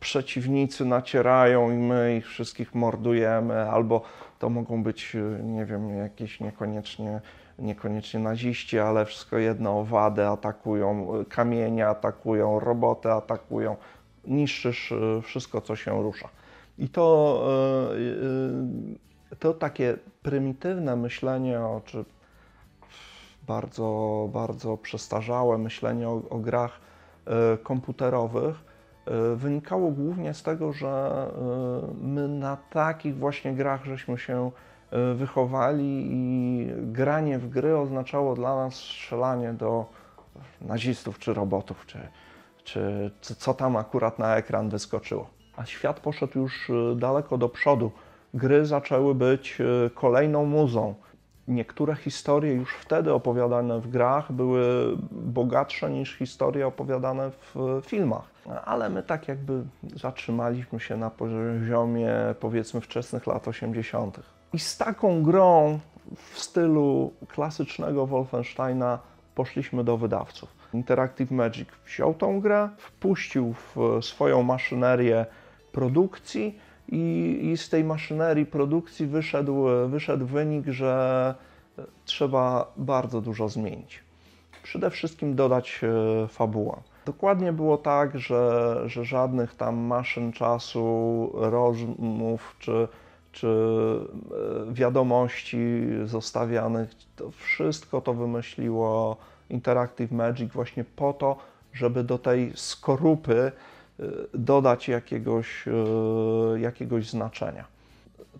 [0.00, 4.02] Przeciwnicy nacierają i my ich wszystkich mordujemy, albo
[4.38, 7.20] to mogą być, nie wiem, jakieś niekoniecznie
[7.58, 13.76] niekoniecznie naziści, ale wszystko jedno, owady atakują, kamienie atakują, roboty atakują,
[14.26, 16.28] niszczysz e, wszystko, co się rusza.
[16.78, 17.42] I to,
[19.30, 22.04] e, e, to takie prymitywne myślenie, czy
[23.46, 26.80] bardzo, bardzo przestarzałe myślenie o, o grach
[27.62, 28.64] komputerowych
[29.36, 31.26] wynikało głównie z tego, że
[32.00, 34.50] my na takich właśnie grach żeśmy się
[34.90, 39.86] E, wychowali i granie w gry oznaczało dla nas strzelanie do
[40.60, 41.98] nazistów czy robotów, czy,
[42.64, 45.30] czy, czy co tam akurat na ekran wyskoczyło.
[45.56, 47.90] A świat poszedł już e, daleko do przodu.
[48.34, 50.94] Gry zaczęły być e, kolejną muzą.
[51.48, 54.62] Niektóre historie już wtedy opowiadane w grach były
[55.12, 58.30] bogatsze niż historie opowiadane w filmach.
[58.64, 59.62] Ale my tak jakby
[59.96, 64.20] zatrzymaliśmy się na poziomie powiedzmy wczesnych lat 80.
[64.52, 65.78] I z taką grą
[66.16, 68.98] w stylu klasycznego Wolfensteina
[69.34, 70.48] poszliśmy do wydawców.
[70.74, 75.26] Interactive Magic wziął tą grę, wpuścił w swoją maszynerię
[75.72, 81.34] produkcji i, i z tej maszynerii produkcji wyszedł, wyszedł wynik, że
[82.04, 84.00] trzeba bardzo dużo zmienić.
[84.62, 86.76] Przede wszystkim dodać e, fabułę.
[87.06, 92.88] Dokładnie było tak, że, że żadnych tam maszyn czasu, rozmów czy
[93.36, 93.48] czy
[94.70, 95.58] e, wiadomości
[96.04, 96.90] zostawianych.
[97.16, 99.16] To wszystko to wymyśliło
[99.50, 101.36] Interactive Magic właśnie po to,
[101.72, 103.52] żeby do tej skorupy
[104.34, 107.64] dodać jakiegoś, e, jakiegoś znaczenia.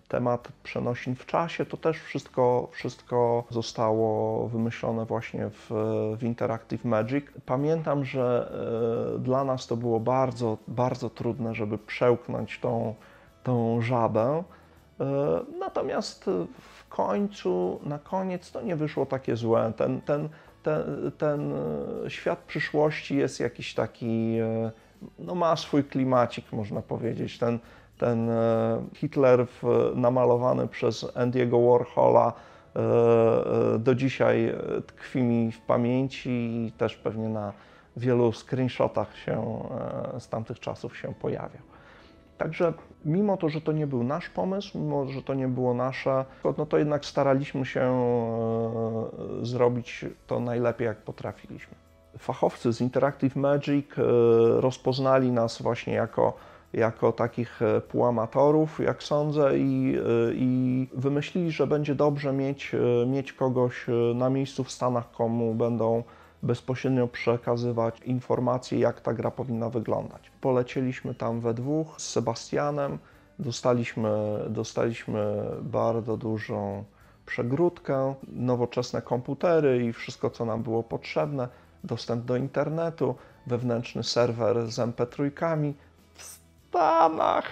[0.07, 5.71] Temat przenosin w czasie, to też wszystko, wszystko zostało wymyślone właśnie w,
[6.19, 7.25] w Interactive Magic.
[7.45, 8.51] Pamiętam, że
[9.19, 12.95] dla nas to było bardzo, bardzo trudne, żeby przełknąć tą,
[13.43, 14.43] tą żabę.
[14.99, 15.05] E,
[15.59, 16.25] natomiast
[16.59, 19.73] w końcu, na koniec to nie wyszło takie złe.
[19.77, 20.29] Ten, ten,
[20.63, 21.53] ten, ten
[22.07, 24.71] świat przyszłości jest jakiś taki, e,
[25.19, 27.37] no ma swój klimacik, można powiedzieć.
[27.37, 27.59] Ten,
[27.97, 32.33] ten e, Hitler w, namalowany przez Andy'ego Warhola
[33.79, 34.55] do dzisiaj
[34.87, 37.53] tkwi mi w pamięci i też pewnie na
[37.97, 39.63] wielu screenshotach się
[40.19, 41.61] z tamtych czasów się pojawiał.
[42.37, 42.73] Także
[43.05, 46.25] mimo to, że to nie był nasz pomysł, mimo że to nie było nasze,
[46.57, 51.86] no to jednak staraliśmy się e, zrobić to najlepiej, jak potrafiliśmy.
[52.19, 54.01] Fachowcy z Interactive Magic e,
[54.61, 56.33] rozpoznali nas właśnie jako,
[56.73, 59.97] jako takich e, półamatorów, jak sądzę, i,
[60.33, 62.71] i wymyślili, że będzie dobrze mieć,
[63.07, 63.85] mieć kogoś
[64.15, 66.03] na miejscu w Stanach, komu będą
[66.43, 70.31] bezpośrednio przekazywać informacje, jak ta gra powinna wyglądać.
[70.41, 72.97] Polecieliśmy tam we dwóch z Sebastianem,
[73.39, 74.09] dostaliśmy,
[74.49, 76.83] dostaliśmy bardzo dużą
[77.25, 81.47] przegródkę, nowoczesne komputery i wszystko, co nam było potrzebne,
[81.87, 83.15] dostęp do internetu,
[83.47, 85.73] wewnętrzny serwer z MP3
[86.13, 87.45] w Stanach.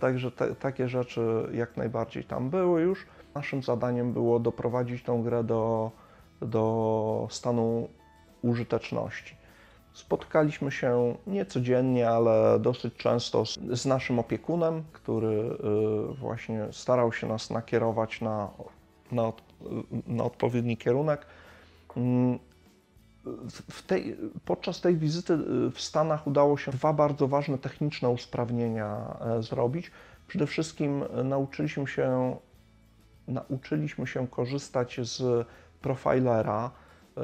[0.00, 3.06] Także te, takie rzeczy jak najbardziej tam były już.
[3.34, 5.90] Naszym zadaniem było doprowadzić tą grę do
[6.42, 7.88] do stanu
[8.42, 9.36] użyteczności.
[9.92, 15.26] Spotkaliśmy się nie codziennie, ale dosyć często z, z naszym opiekunem, który
[16.10, 18.48] y, właśnie starał się nas nakierować na,
[19.12, 19.42] na, od,
[20.06, 21.26] na odpowiedni kierunek.
[21.96, 22.38] Mm,
[23.86, 25.36] tej, podczas tej wizyty
[25.72, 29.90] w Stanach udało się dwa bardzo ważne techniczne usprawnienia e, zrobić.
[30.26, 32.36] Przede wszystkim nauczyliśmy się,
[33.28, 35.46] nauczyliśmy się korzystać z
[35.80, 36.70] profilera,
[37.16, 37.20] e,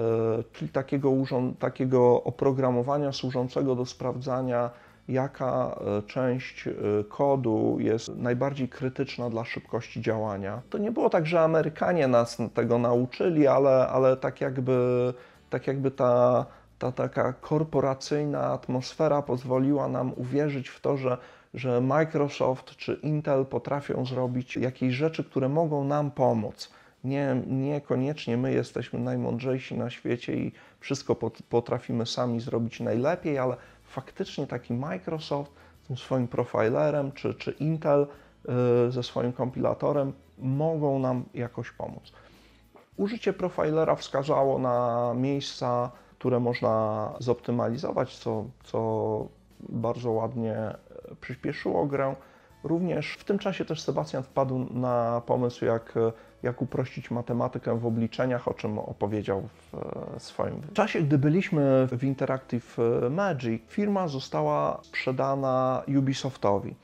[0.52, 1.12] czyli takiego,
[1.58, 4.70] takiego oprogramowania służącego do sprawdzania,
[5.08, 6.68] jaka e, część
[7.08, 10.62] kodu jest najbardziej krytyczna dla szybkości działania.
[10.70, 15.14] To nie było tak, że Amerykanie nas tego nauczyli, ale, ale tak jakby
[15.50, 16.46] tak jakby ta,
[16.78, 21.18] ta taka korporacyjna atmosfera pozwoliła nam uwierzyć w to, że,
[21.54, 26.70] że Microsoft czy Intel potrafią zrobić jakieś rzeczy, które mogą nam pomóc.
[27.04, 31.16] Nie, niekoniecznie my jesteśmy najmądrzejsi na świecie i wszystko
[31.48, 35.52] potrafimy sami zrobić najlepiej, ale faktycznie taki Microsoft
[35.84, 38.06] z tym swoim profilerem czy, czy Intel
[38.48, 38.54] yy,
[38.92, 42.12] ze swoim kompilatorem mogą nam jakoś pomóc.
[42.96, 49.28] Użycie profilera wskazało na miejsca, które można zoptymalizować, co, co
[49.68, 50.56] bardzo ładnie
[51.20, 52.14] przyspieszyło grę.
[52.64, 55.94] Również w tym czasie też Sebastian wpadł na pomysł, jak,
[56.42, 59.42] jak uprościć matematykę w obliczeniach, o czym opowiedział
[59.72, 60.60] w swoim.
[60.60, 62.76] W czasie, gdy byliśmy w Interactive
[63.10, 66.74] Magic, firma została sprzedana Ubisoftowi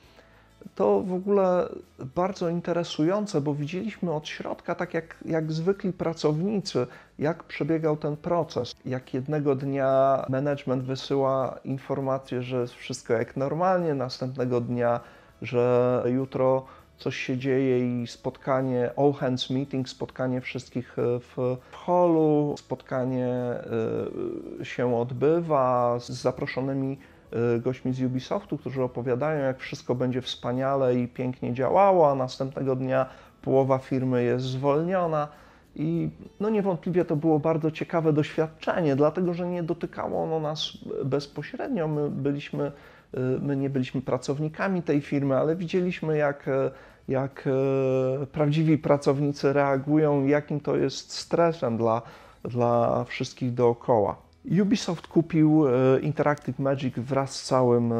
[0.75, 1.69] to w ogóle
[2.15, 6.87] bardzo interesujące, bo widzieliśmy od środka, tak jak, jak zwykli pracownicy,
[7.19, 8.75] jak przebiegał ten proces.
[8.85, 14.99] Jak jednego dnia management wysyła informację, że jest wszystko jak normalnie, następnego dnia,
[15.41, 16.65] że jutro
[16.97, 23.53] coś się dzieje i spotkanie, all hands meeting, spotkanie wszystkich w, w holu, spotkanie
[24.61, 26.97] y, się odbywa z zaproszonymi
[27.59, 33.05] gośćmi z Ubisoftu, którzy opowiadają, jak wszystko będzie wspaniale i pięknie działało, a następnego dnia
[33.41, 35.27] połowa firmy jest zwolniona.
[35.75, 36.09] I
[36.39, 41.87] no niewątpliwie to było bardzo ciekawe doświadczenie, dlatego że nie dotykało ono nas bezpośrednio.
[41.87, 42.71] My, byliśmy,
[43.13, 46.49] y, my nie byliśmy pracownikami tej firmy, ale widzieliśmy, jak,
[47.07, 47.47] jak
[48.23, 52.01] y, prawdziwi pracownicy reagują, jakim to jest stresem dla,
[52.43, 54.22] dla wszystkich dookoła.
[54.51, 57.95] Ubisoft kupił e, Interactive Magic wraz z całym e,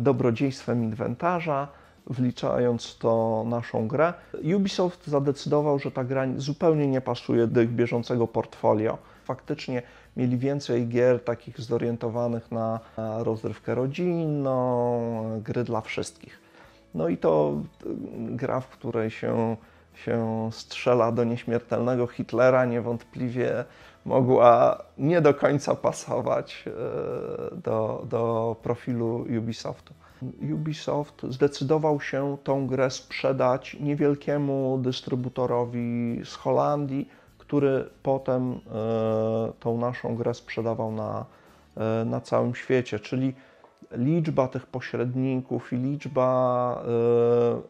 [0.00, 1.68] dobrodziejstwem inwentarza,
[2.06, 4.14] wliczając to naszą grę.
[4.56, 8.98] Ubisoft zadecydował, że ta gra zupełnie nie pasuje do ich bieżącego portfolio.
[9.24, 9.82] Faktycznie
[10.16, 12.80] mieli więcej gier takich zorientowanych na
[13.18, 16.40] rozrywkę rodzinną, gry dla wszystkich.
[16.94, 17.86] No i to e,
[18.36, 19.56] gra, w której się,
[19.94, 23.64] się strzela do nieśmiertelnego Hitlera, niewątpliwie
[24.04, 29.94] mogła nie do końca pasować e, do, do profilu Ubisoftu.
[30.54, 38.58] Ubisoft zdecydował się tą grę sprzedać niewielkiemu dystrybutorowi z Holandii, który potem e,
[39.60, 41.24] tą naszą grę sprzedawał na,
[41.76, 43.34] e, na całym świecie, czyli
[43.92, 46.82] liczba tych pośredników i liczba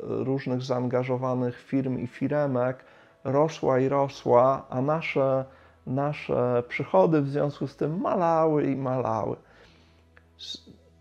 [0.00, 2.84] różnych zaangażowanych firm i firemek
[3.24, 5.44] rosła i rosła, a nasze
[5.86, 9.36] nasze przychody w związku z tym malały i malały.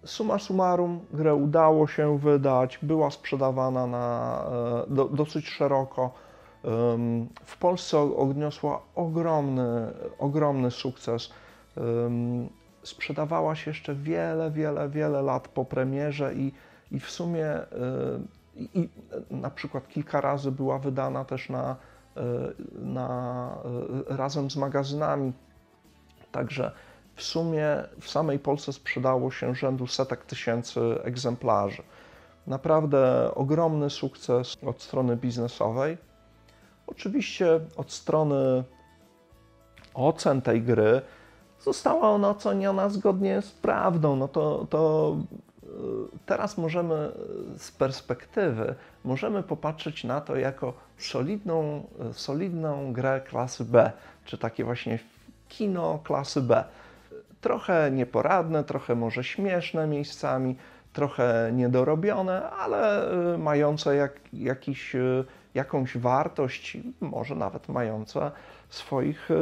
[0.06, 4.46] Suma summarum, grę udało się wydać, była sprzedawana na,
[4.88, 6.14] e, do, dosyć szeroko.
[7.46, 11.30] W Polsce odniosła ogromny, ogromny sukces.
[12.84, 16.52] Sprzedawała się jeszcze wiele, wiele, wiele lat po premierze i,
[16.92, 17.68] i w sumie e,
[18.56, 18.90] i,
[19.32, 21.76] na przykład kilka razy była wydana też na,
[22.82, 23.50] na,
[24.10, 25.34] e, razem z magazynami.
[26.32, 26.72] Także
[27.16, 31.84] w sumie w samej Polsce sprzedało się rzędu setek tysięcy egzemplarzy.
[32.48, 35.98] Naprawdę ogromny sukces od strony biznesowej.
[36.88, 38.64] Oczywiście od strony
[39.94, 41.02] ocen tej gry
[41.60, 44.16] została ona oceniona zgodnie z prawdą.
[44.16, 45.16] No to, to
[46.26, 47.12] teraz możemy
[47.58, 53.92] z perspektywy możemy popatrzeć na to jako solidną, solidną grę klasy B,
[54.26, 55.00] czy takie właśnie
[55.50, 56.64] kino klasy B.
[57.42, 60.56] Trochę nieporadne, trochę może śmieszne miejscami,
[60.94, 68.32] trochę niedorobione, ale y, mające jak, jakiś, y, jakąś wartość, może nawet mające
[68.70, 69.36] swoich y,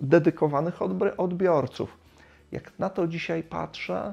[0.00, 0.74] dedykowanych
[1.16, 1.96] odbiorców.
[2.52, 4.12] Jak na to dzisiaj patrzę,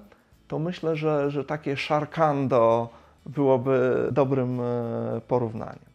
[0.52, 2.90] to myślę, że, że takie Sharkando
[3.26, 5.91] byłoby dobrym e, porównaniem.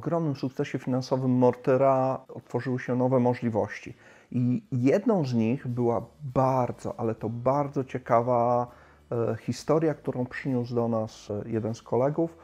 [0.00, 3.94] Ogromnym sukcesie finansowym Mortyra otworzyły się nowe możliwości.
[4.30, 8.66] I jedną z nich była bardzo, ale to bardzo ciekawa
[9.12, 12.36] e, historia, którą przyniósł do nas e, jeden z kolegów.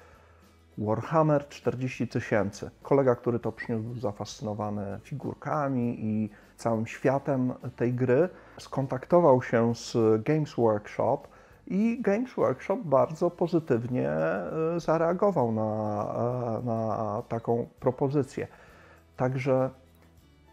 [0.79, 2.71] Warhammer 40 tysięcy.
[2.83, 8.29] Kolega, który to przyniósł, był zafascynowany figurkami i całym światem tej gry.
[8.59, 11.19] Skontaktował się z Games Workshop
[11.67, 18.47] i Games Workshop bardzo pozytywnie e, zareagował na, na taką propozycję.
[19.17, 19.71] Także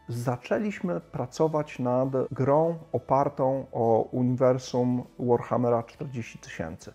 [0.07, 6.93] zaczęliśmy pracować nad grą opartą o uniwersum Warhammera 40 tysięcy.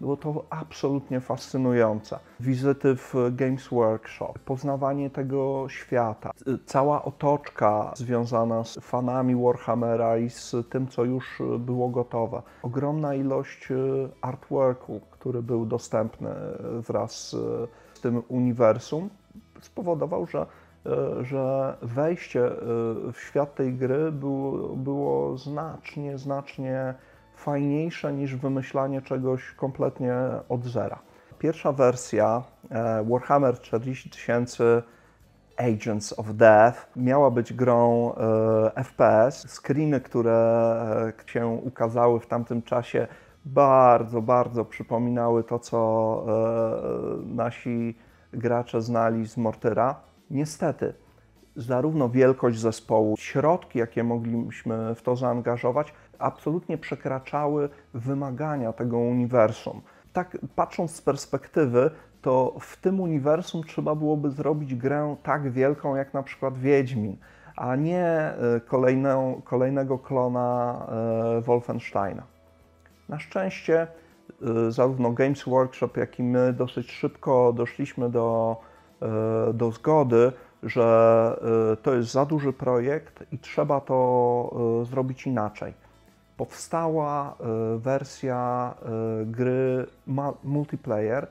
[0.00, 2.18] Było to absolutnie fascynujące.
[2.40, 6.30] Wizyty w Games Workshop, poznawanie tego świata,
[6.66, 12.42] cała otoczka związana z fanami Warhammera i z tym, co już było gotowe.
[12.62, 13.68] Ogromna ilość
[14.20, 16.30] artworku, który był dostępny
[16.88, 17.28] wraz
[17.94, 19.10] z tym uniwersum,
[19.60, 20.46] spowodował, że
[20.86, 22.52] E, że wejście e,
[23.12, 26.94] w świat tej gry było, było znacznie, znacznie
[27.40, 30.14] fajniejsze niż wymyślanie czegoś kompletnie
[30.48, 30.98] od zera.
[31.38, 34.82] Pierwsza wersja e, Warhammer 40 tysięcy
[35.56, 38.12] Agents of Death miała być grą
[38.84, 39.48] FPS.
[39.48, 43.06] Screeny, które się ukazały w tamtym czasie,
[43.44, 45.80] bardzo, bardzo przypominały to, co
[47.24, 47.98] nasi
[48.32, 50.00] gracze znali z Mortyra.
[50.30, 50.94] Niestety,
[51.56, 59.80] zarówno wielkość zespołu, środki, jakie mogliśmy w to zaangażować, absolutnie przekraczały wymagania tego uniwersum.
[60.12, 61.90] Tak patrząc z perspektywy,
[62.22, 67.16] to w tym uniwersum trzeba byłoby zrobić grę tak wielką jak na przykład Wiedźmin,
[67.56, 70.86] a nie e, kolejną, kolejnego klona
[71.36, 72.22] e, Wolfensteina.
[73.08, 78.56] Na szczęście e, zarówno Games Workshop, jak i my dosyć szybko doszliśmy do
[79.54, 81.36] do zgody, że
[81.82, 85.74] to jest za duży projekt i trzeba to zrobić inaczej.
[86.40, 87.36] Powstała
[87.76, 88.74] wersja
[89.26, 89.86] gry
[90.44, 91.26] multiplayer,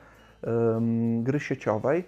[1.19, 2.03] gry sieciowej.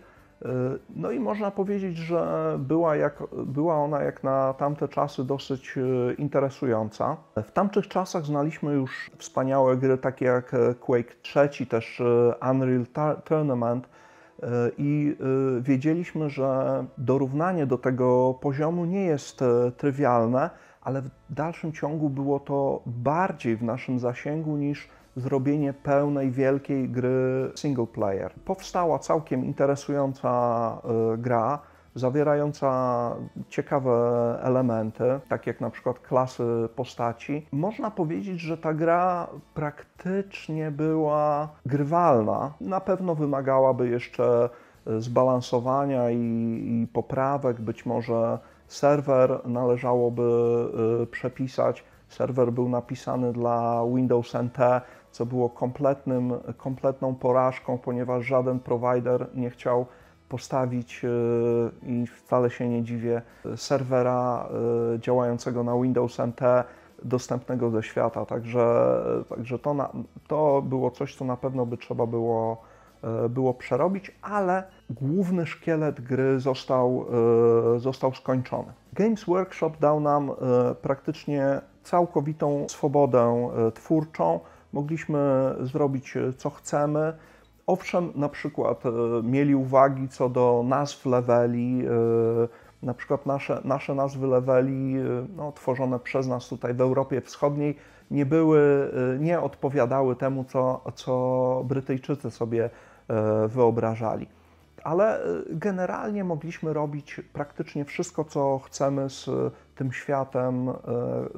[0.95, 5.75] No i można powiedzieć, że była, jak, była ona jak na tamte czasy dosyć
[6.17, 7.17] interesująca.
[7.43, 12.01] W tamtych czasach znaliśmy już wspaniałe gry takie jak Quake 3, też
[12.51, 12.85] Unreal
[13.23, 13.87] Tournament,
[14.77, 15.17] i
[15.61, 20.49] wiedzieliśmy, że dorównanie do tego poziomu nie jest e, trywialne,
[20.81, 27.51] ale w dalszym ciągu było to bardziej w naszym zasięgu niż zrobienie pełnej, wielkiej gry
[27.55, 28.33] single player.
[28.45, 30.31] Powstała całkiem interesująca
[31.13, 31.59] e, gra,
[31.95, 33.15] zawierająca
[33.49, 33.91] ciekawe
[34.43, 36.43] elementy, tak jak na przykład klasy
[36.75, 37.47] postaci.
[37.51, 42.53] Można powiedzieć, że ta gra praktycznie była grywalna.
[42.61, 44.49] Na pewno wymagałaby jeszcze
[44.97, 46.17] zbalansowania i,
[46.65, 48.39] i poprawek, być może
[48.71, 50.23] serwer należałoby
[51.03, 51.83] y, przepisać.
[52.07, 54.57] Serwer był napisany dla Windows NT,
[55.11, 59.85] co było kompletnym, kompletną porażką, ponieważ żaden provider nie chciał
[60.29, 61.07] postawić e,
[61.89, 63.21] i wcale się nie dziwię,
[63.55, 64.49] serwera
[64.95, 66.41] e, działającego na Windows NT
[67.03, 68.25] dostępnego ze świata.
[68.25, 68.95] Także,
[69.29, 69.89] także to, na,
[70.27, 72.61] to było coś, co na pewno by trzeba było,
[73.29, 74.63] było przerobić, ale
[74.93, 77.05] główny szkielet gry został,
[77.77, 78.73] został skończony.
[78.93, 80.31] Games Workshop dał nam
[80.81, 84.39] praktycznie całkowitą swobodę twórczą.
[84.73, 87.13] Mogliśmy zrobić co chcemy.
[87.67, 88.89] Owszem, na przykład e,
[89.23, 95.03] mieli uwagi co do nazw leveli, e, na przykład nasze, nasze nazwy leveli, e,
[95.35, 97.75] no, tworzone przez nas tutaj w Europie Wschodniej,
[98.11, 102.69] nie były, nie odpowiadały temu, co, co Brytyjczycy sobie
[103.47, 104.27] wyobrażali.
[104.83, 105.19] Ale
[105.49, 109.29] generalnie mogliśmy robić praktycznie wszystko, co chcemy z
[109.75, 110.69] tym światem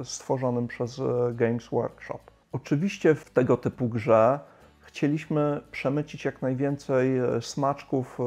[0.04, 1.00] stworzonym przez
[1.32, 2.20] Games Workshop.
[2.52, 4.40] Oczywiście w tego typu grze
[4.84, 8.18] Chcieliśmy przemycić jak najwięcej smaczków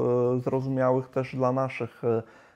[0.43, 2.01] zrozumiałych też dla naszych,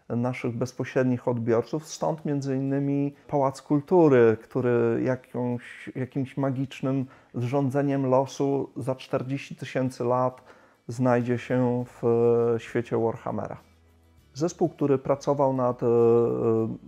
[0.09, 8.95] naszych bezpośrednich odbiorców, stąd między innymi Pałac Kultury, który jakąś, jakimś magicznym zrządzeniem losu za
[8.95, 10.41] 40 tysięcy lat
[10.87, 12.03] znajdzie się w
[12.57, 13.57] świecie Warhammera.
[14.33, 15.81] Zespół, który pracował nad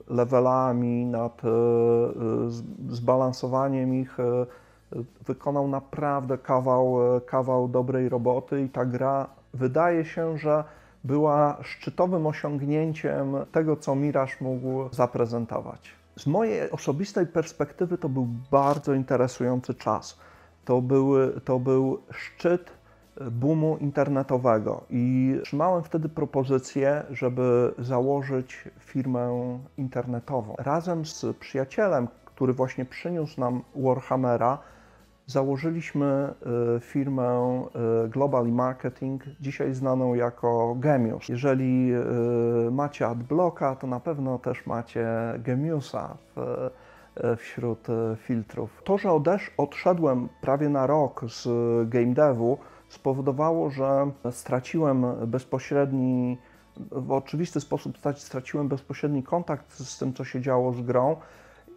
[0.10, 1.42] levelami, nad
[2.90, 4.18] zbalansowaniem ich,
[5.26, 10.64] wykonał naprawdę kawał, kawał dobrej roboty i ta gra wydaje się, że
[11.04, 15.92] była szczytowym osiągnięciem tego, co Miraż mógł zaprezentować.
[16.16, 20.20] Z mojej osobistej perspektywy to był bardzo interesujący czas.
[20.66, 21.14] To był,
[21.46, 22.72] to był szczyt
[23.32, 30.56] boomu internetowego i trzymałem wtedy propozycję, żeby założyć firmę internetową.
[30.58, 34.58] Razem z przyjacielem, który właśnie przyniósł nam Warhammera,
[35.26, 36.34] założyliśmy
[36.78, 37.62] y, firmę
[38.06, 41.30] y, Global Marketing, dzisiaj znaną jako Gemius.
[41.30, 41.94] Jeżeli
[42.68, 45.08] y, macie AdBlocka, to na pewno też macie
[45.40, 46.70] Gemiusa w,
[47.38, 47.88] wśród
[48.18, 48.82] filtrów.
[48.84, 51.48] To, że odesz, odszedłem prawie na rok z
[51.90, 52.58] game devu,
[52.94, 56.38] spowodowało, że straciłem bezpośredni,
[56.92, 61.16] w oczywisty sposób straciłem bezpośredni kontakt z tym, co się działo z grą.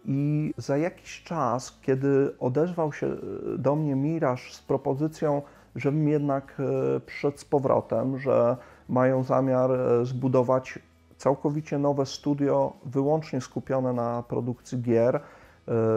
[0.05, 3.15] I za jakiś czas, kiedy odezwał się
[3.57, 5.41] do mnie Miraż z propozycją,
[5.75, 8.57] żebym jednak e, przyszedł z powrotem, że
[8.89, 10.79] mają zamiar e, zbudować
[11.17, 15.21] całkowicie nowe studio, wyłącznie skupione na produkcji gier, e,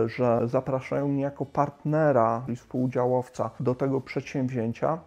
[0.08, 4.98] że zapraszają mnie jako partnera i współudziałowca do tego przedsięwzięcia.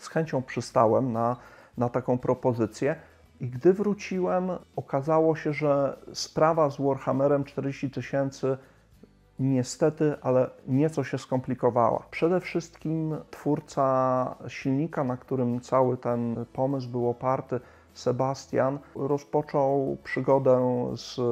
[0.00, 1.36] Z chęcią przystałem na,
[1.76, 2.96] na taką propozycję.
[3.40, 8.58] I gdy wróciłem, okazało się, że sprawa z Warhammerem 40 tysięcy
[9.38, 12.06] niestety, ale nieco się skomplikowała.
[12.10, 17.60] Przede wszystkim twórca silnika, na którym cały ten pomysł był oparty,
[17.94, 21.22] Sebastian, rozpoczął przygodę z e,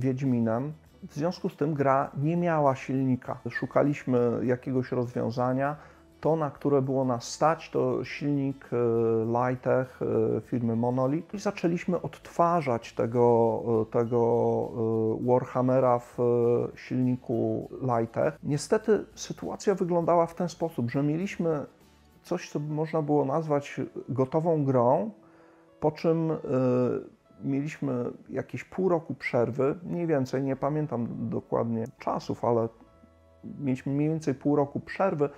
[0.00, 0.72] Wiedźminem.
[1.02, 3.38] W związku z tym gra nie miała silnika.
[3.50, 5.76] Szukaliśmy jakiegoś rozwiązania
[6.20, 8.76] to, na które było nas stać, to silnik e,
[9.24, 14.18] Lightech e, firmy Monolith i zaczęliśmy odtwarzać tego, e, tego
[15.20, 16.18] Warhammera w
[16.74, 18.38] silniku Lightech.
[18.42, 21.66] Niestety sytuacja wyglądała w ten sposób, że mieliśmy
[22.22, 25.10] coś, co można było nazwać gotową grą,
[25.80, 26.32] po czym
[27.44, 32.68] mieliśmy jakieś pół roku przerwy, mniej więcej, nie pamiętam dokładnie czasów, ale
[33.44, 35.28] mieliśmy mniej więcej pół roku przerwy,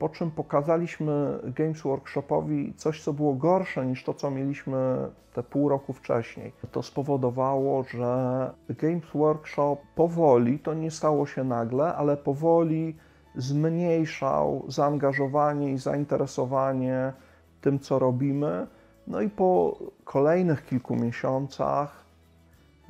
[0.00, 4.96] po czym pokazaliśmy Games Workshopowi coś, co było gorsze niż to, co mieliśmy
[5.34, 6.52] te pół roku wcześniej.
[6.72, 12.96] To spowodowało, że Games Workshop powoli, to nie stało się nagle, ale powoli
[13.36, 17.12] zmniejszał zaangażowanie i zainteresowanie
[17.60, 18.66] tym, co robimy.
[19.06, 22.04] No i po kolejnych kilku miesiącach,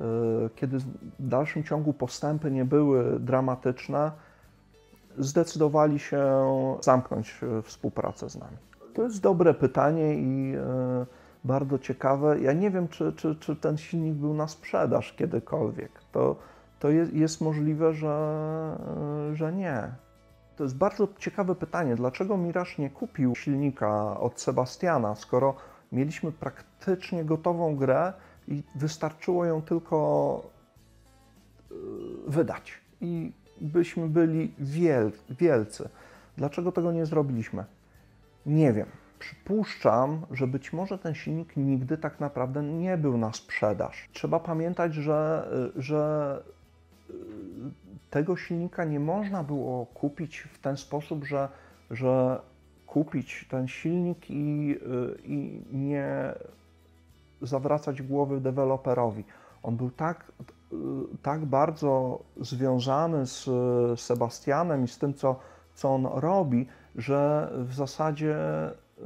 [0.01, 0.03] y,
[0.55, 4.11] kiedy w dalszym ciągu postępy nie były dramatyczne,
[5.17, 6.23] zdecydowali się
[6.81, 8.57] zamknąć e, współpracę z nami?
[8.93, 11.05] To jest dobre pytanie i e,
[11.43, 12.39] bardzo ciekawe.
[12.39, 15.91] Ja nie wiem, czy, czy, czy ten silnik był na sprzedaż kiedykolwiek.
[16.11, 16.35] To,
[16.79, 18.77] to jest, jest możliwe, że,
[19.31, 19.91] e, że nie.
[20.55, 21.95] To jest bardzo ciekawe pytanie.
[21.95, 25.55] Dlaczego Miraż nie kupił silnika od Sebastiana, skoro
[25.91, 28.13] mieliśmy praktycznie gotową grę
[28.47, 30.41] i wystarczyło ją tylko
[32.27, 32.81] wydać?
[33.01, 33.31] I
[33.61, 35.89] byśmy byli wiel, wielcy.
[36.37, 37.65] Dlaczego tego nie zrobiliśmy?
[38.45, 38.87] Nie wiem.
[39.19, 44.09] Przypuszczam, że być może ten silnik nigdy tak naprawdę nie był na sprzedaż.
[44.13, 46.43] Trzeba pamiętać, że, że
[48.09, 51.49] tego silnika nie można było kupić w ten sposób, że,
[51.91, 52.41] że
[52.87, 54.75] kupić ten silnik i,
[55.23, 56.33] i nie
[57.41, 59.23] zawracać głowy deweloperowi.
[59.63, 60.31] On był tak
[61.21, 63.49] tak bardzo związany z
[63.99, 65.39] Sebastianem i z tym, co,
[65.73, 68.35] co on robi, że w zasadzie
[68.69, 69.03] y,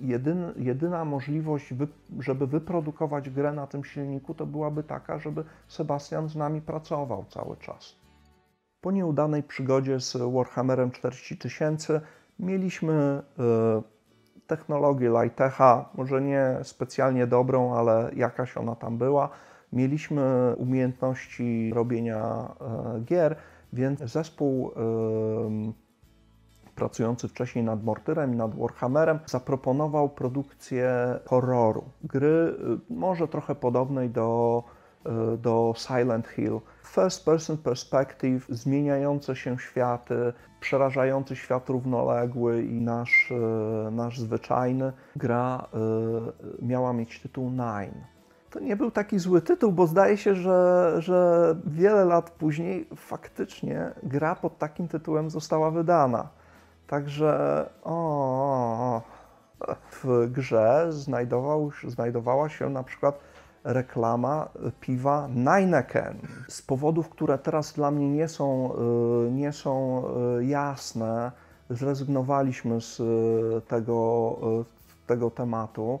[0.00, 1.74] jedyn, jedyna możliwość,
[2.18, 7.56] żeby wyprodukować grę na tym silniku, to byłaby taka, żeby Sebastian z nami pracował cały
[7.56, 7.96] czas.
[8.80, 12.00] Po nieudanej przygodzie z Warhammerem 40 tysięcy
[12.38, 19.30] mieliśmy y, technologię Lightecha, może nie specjalnie dobrą, ale jakaś ona tam była
[19.72, 23.36] mieliśmy umiejętności robienia e, gier,
[23.72, 24.70] więc zespół
[26.78, 31.84] pracujący wcześniej nad Mortyrem i nad Warhammerem zaproponował produkcję horroru.
[32.04, 32.54] Gry
[32.90, 34.62] y, może trochę podobnej do,
[35.34, 36.60] y, do Silent Hill.
[36.84, 43.32] First person perspective, zmieniające się światy, przerażający świat równoległy i nasz,
[43.90, 44.92] nasz zwyczajny.
[45.16, 45.68] Gra
[46.62, 48.17] miała mieć tytuł Nine
[48.50, 53.90] to nie był taki zły tytuł, bo zdaje się, że, że wiele lat później faktycznie
[54.02, 56.28] gra pod takim tytułem została wydana.
[56.86, 59.02] Także o,
[59.90, 63.20] w grze znajdował, znajdowała się na przykład
[63.64, 64.48] reklama
[64.80, 66.18] piwa Neineken.
[66.48, 68.72] Z powodów, które teraz dla mnie nie są,
[69.26, 70.02] y, nie są
[70.38, 71.32] y, jasne,
[71.70, 74.36] zrezygnowaliśmy z y, tego,
[75.06, 75.98] tego tematu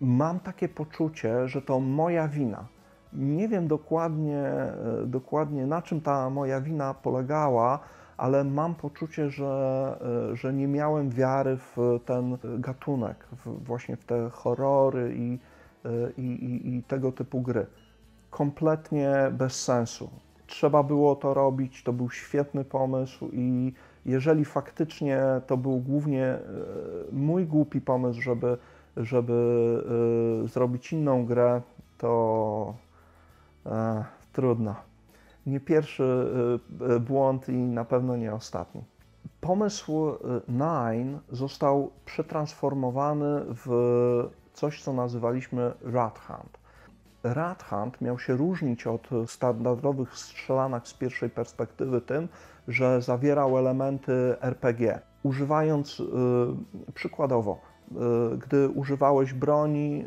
[0.00, 2.66] mam takie poczucie, że to moja wina.
[3.12, 4.74] Nie wiem dokładnie, e,
[5.06, 7.78] dokładnie na czym ta moja wina polegała,
[8.16, 9.98] ale mam poczucie, że,
[10.32, 15.38] e, że nie miałem wiary w ten gatunek, w, właśnie w te horrory i,
[15.84, 15.88] e,
[16.18, 17.66] i, i, i tego typu gry.
[18.30, 20.10] Kompletnie bez sensu.
[20.46, 23.72] Trzeba było to robić, to był świetny pomysł i
[24.06, 26.38] jeżeli faktycznie to był głównie
[27.12, 28.58] mój głupi pomysł, żeby,
[28.96, 29.82] żeby
[30.46, 31.62] zrobić inną grę,
[31.98, 32.74] to
[33.66, 34.74] e, trudno
[35.46, 36.02] nie pierwszy
[36.82, 38.84] y, y, błąd i na pewno nie ostatni.
[39.40, 40.16] Pomysł y,
[40.48, 43.68] Nine został przetransformowany w
[44.52, 46.58] coś, co nazywaliśmy Rat Hunt.
[47.22, 52.28] Rat Hunt miał się różnić od standardowych strzelanek z pierwszej perspektywy tym,
[52.68, 55.00] że zawierał elementy RPG.
[55.22, 56.02] Używając
[56.94, 57.60] przykładowo
[58.38, 60.04] gdy używałeś broni,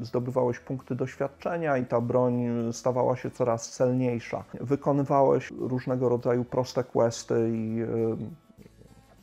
[0.00, 4.44] e, zdobywałeś punkty doświadczenia i ta broń stawała się coraz celniejsza.
[4.60, 7.86] Wykonywałeś różnego rodzaju proste questy i e,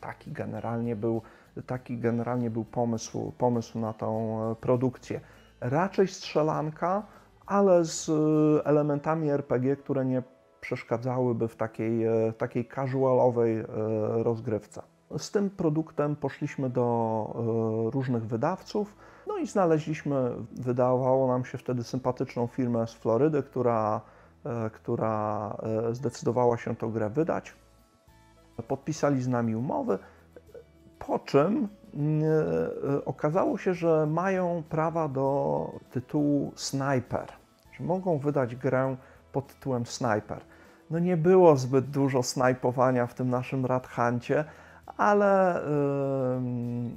[0.01, 1.21] taki generalnie był,
[1.65, 5.21] taki generalnie był pomysł, pomysł na tą produkcję.
[5.61, 7.03] Raczej strzelanka,
[7.45, 8.09] ale z
[8.65, 10.23] elementami RPG, które nie
[10.61, 12.05] przeszkadzałyby w takiej,
[12.37, 13.63] takiej casualowej
[14.23, 14.81] rozgrywce.
[15.17, 17.27] Z tym produktem poszliśmy do
[17.87, 18.95] e, różnych wydawców,
[19.27, 24.01] no i znaleźliśmy, wydawało nam się wtedy sympatyczną firmę z Florydy, która,
[24.45, 25.57] e, która
[25.89, 27.53] e, zdecydowała się tę grę wydać.
[28.67, 29.99] Podpisali z nami umowy,
[30.99, 31.67] po czym
[33.05, 37.27] okazało się, że mają prawa do tytułu Sniper,
[37.71, 38.95] że mogą wydać grę
[39.31, 40.41] pod tytułem Sniper.
[40.91, 44.45] No nie było zbyt dużo snajpowania w tym naszym Radhancie,
[45.01, 45.61] ale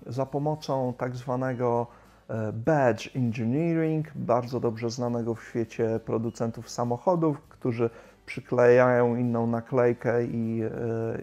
[0.07, 1.87] za pomocą tak zwanego
[2.29, 7.91] e, badge engineering, bardzo dobrze znanego w świecie producentów samochodów, którzy
[8.27, 10.69] przyklejają inną naklejkę i, e,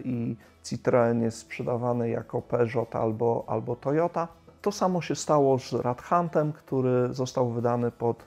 [0.04, 4.28] i Citroen jest sprzedawany jako Peugeot albo, albo Toyota.
[4.62, 8.24] To samo się stało z Radhuntem, który został wydany pod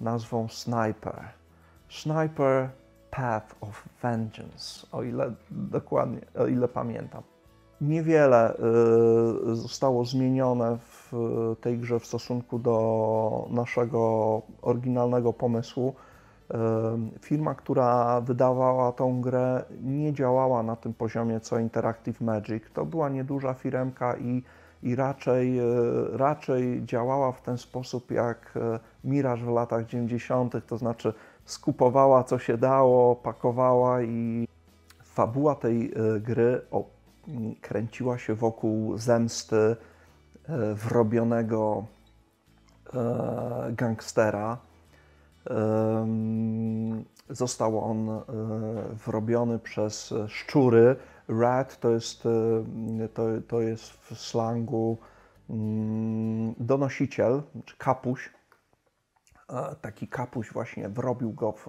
[0.00, 1.24] nazwą Sniper.
[1.88, 2.70] Sniper
[3.10, 7.22] Path of Vengeance, o ile dokładnie, o ile pamiętam.
[7.80, 11.12] Niewiele y, zostało zmienione w
[11.60, 15.94] tej grze w stosunku do naszego oryginalnego pomysłu.
[16.50, 16.54] Y,
[17.20, 22.62] firma, która wydawała tą grę, nie działała na tym poziomie co Interactive Magic.
[22.74, 24.42] To była nieduża firmka i,
[24.82, 25.64] i raczej, y,
[26.12, 28.58] raczej działała w ten sposób jak
[29.04, 31.12] Mirage w latach 90., to znaczy
[31.44, 34.48] skupowała co się dało, pakowała i
[35.02, 36.60] fabuła tej gry
[37.60, 39.76] kręciła się wokół zemsty e,
[40.74, 41.84] wrobionego
[42.94, 44.58] e, gangstera.
[47.28, 48.22] Został on e,
[49.06, 50.96] wrobiony przez szczury.
[51.28, 52.22] Rat to jest,
[53.14, 54.98] to, to jest w slangu
[55.50, 58.30] mm, donosiciel, czy kapuś.
[59.80, 61.66] Taki kapuś właśnie wrobił go w,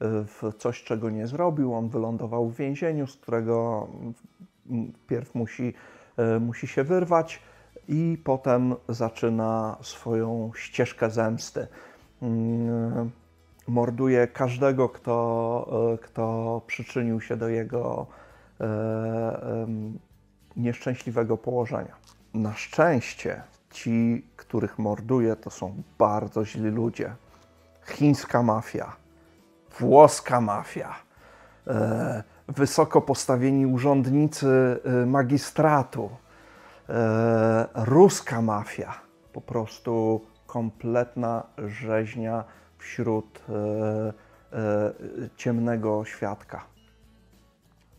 [0.00, 1.74] w coś, czego nie zrobił.
[1.74, 3.88] On wylądował w więzieniu, z którego
[5.06, 5.74] pierw musi,
[6.16, 7.42] e, musi się wyrwać
[7.88, 11.66] i potem zaczyna swoją ścieżkę zemsty.
[12.22, 13.10] Mm,
[13.68, 18.06] morduje każdego, kto, e, kto przyczynił się do jego
[18.60, 19.66] e,
[20.56, 21.96] nieszczęśliwego położenia.
[22.34, 27.14] Na szczęście ci, których morduje, to są bardzo źli ludzie.
[27.86, 28.96] Chińska mafia,
[29.78, 30.94] włoska mafia
[32.48, 36.10] wysoko postawieni urzędnicy y, magistratu,
[36.88, 38.94] e, ruska mafia,
[39.32, 42.44] po prostu kompletna rzeźnia
[42.78, 44.92] wśród e,
[45.36, 46.64] ciemnego świadka.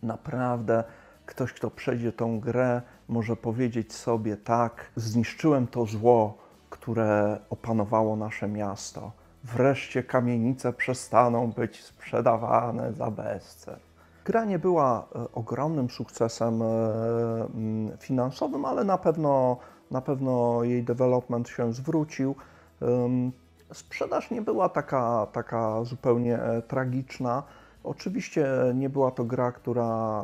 [0.03, 0.83] Naprawdę
[1.25, 6.37] ktoś, kto przejdzie tą grę, może powiedzieć sobie tak, zniszczyłem to zło,
[6.69, 9.11] które opanowało nasze miasto.
[9.43, 13.88] Wreszcie kamienice przestaną być sprzedawane za bezcen.
[14.25, 19.57] Gra nie była e, ogromnym sukcesem e, mm, finansowym, ale na pewno,
[19.91, 22.35] na pewno jej development się zwrócił.
[23.73, 27.43] Sprzedaż nie była taka, taka zupełnie e, tragiczna.
[27.83, 30.23] Oczywiście nie była to gra, która,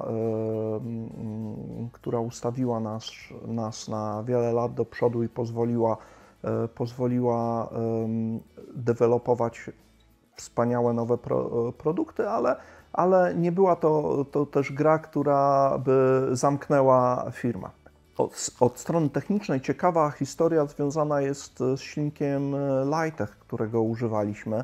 [0.81, 3.11] mm, która ustawiła nas,
[3.47, 5.97] nas na wiele lat do przodu i pozwoliła,
[6.75, 7.69] pozwoliła
[8.75, 9.69] dewelopować
[10.35, 12.55] wspaniałe nowe pro, produkty, ale
[12.95, 17.69] ale nie była to, to też gra, która by zamknęła firmę.
[18.17, 24.63] Od, od, strony technicznej ciekawa historia związana jest z silnikiem Lightech, którego używaliśmy.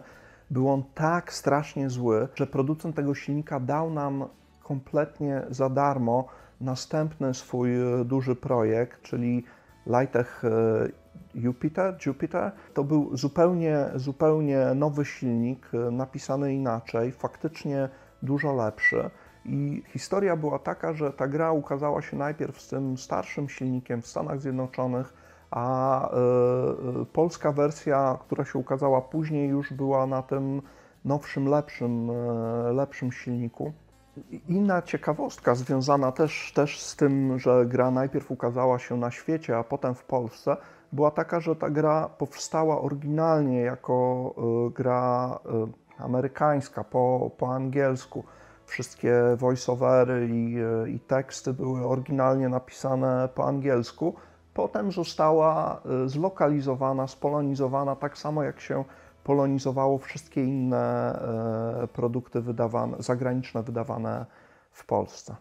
[0.52, 4.26] Był on tak strasznie zły, że producent tego silnika dał nam
[4.64, 6.28] kompletnie za darmo
[6.62, 7.70] następny swój
[8.06, 9.44] duży projekt, czyli
[9.88, 10.88] Lightech e,
[11.36, 12.52] Jupiter, Jupiter.
[12.74, 17.90] To był zupełnie, zupełnie nowy silnik, e, napisany inaczej, faktycznie
[18.24, 19.10] dużo lepszy.
[19.46, 24.08] I historia była taka, że ta gra ukazała się najpierw z tym starszym silnikiem w
[24.08, 25.14] Stanach Zjednoczonych,
[25.52, 26.10] a
[27.02, 30.62] y, polska wersja, która się ukazała później, już była na tym
[31.06, 33.74] nowszym, lepszym, y, lepszym silniku.
[34.48, 39.64] Inna ciekawostka związana też, też z tym, że gra najpierw ukazała się na świecie, a
[39.64, 40.58] potem w Polsce,
[40.92, 44.34] była taka, że ta gra powstała oryginalnie jako
[44.68, 45.40] y, gra
[46.04, 48.24] amerykańska, po, po angielsku.
[48.66, 54.16] Wszystkie voiceovery i, y, i teksty były oryginalnie napisane po angielsku.
[54.54, 58.84] Potem została zlokalizowana, spolonizowana, tak samo jak się
[59.24, 61.14] polonizowało wszystkie inne
[61.84, 64.26] e, produkty wydawane, zagraniczne wydawane
[64.72, 65.36] w Polsce.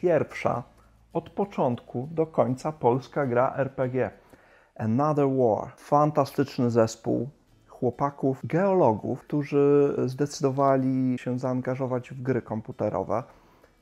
[0.00, 0.62] Pierwsza
[1.12, 4.10] od początku do końca polska gra RPG.
[4.76, 5.72] Another War.
[5.76, 7.28] Fantastyczny zespół
[7.68, 13.22] chłopaków, geologów, którzy zdecydowali się zaangażować w gry komputerowe.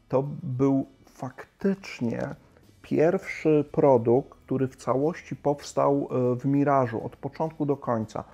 [0.08, 2.34] To był faktycznie
[2.82, 8.24] pierwszy produkt, który w całości powstał e, w Mirażu od początku do końca.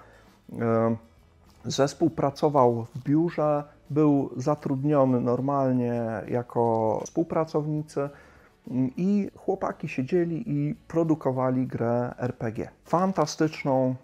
[0.61, 0.97] E,
[1.64, 8.09] zespół pracował w biurze, był zatrudniony normalnie jako współpracownicy
[8.97, 12.68] i chłopaki siedzieli i produkowali grę RPG.
[12.85, 13.95] Fantastyczną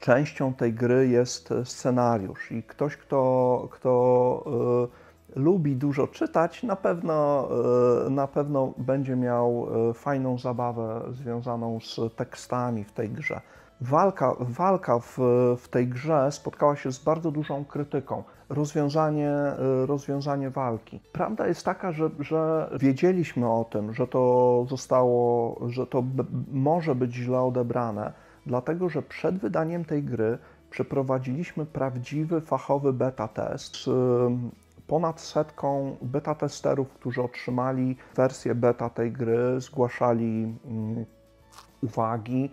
[0.00, 4.44] częścią tej gry jest scenariusz i ktoś, kto, kto
[5.36, 7.48] y, lubi dużo czytać, na pewno,
[8.06, 13.40] y, na pewno będzie miał y, fajną zabawę związaną z tekstami w tej grze.
[13.80, 15.18] Walka, walka w,
[15.58, 19.32] w tej grze spotkała się z bardzo dużą krytyką rozwiązanie,
[19.82, 21.00] y, rozwiązanie walki.
[21.12, 26.04] Prawda jest taka, że, że wiedzieliśmy o tym, że to zostało, że to
[26.52, 28.12] może być źle odebrane,
[28.46, 30.38] dlatego że przed wydaniem tej gry
[30.70, 33.90] przeprowadziliśmy prawdziwy, fachowy beta test z y,
[34.86, 41.04] ponad setką beta testerów, którzy otrzymali wersję beta tej gry, zgłaszali mm,
[41.82, 42.50] uwagi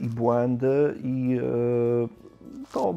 [0.00, 1.40] i błędy i
[2.72, 2.94] to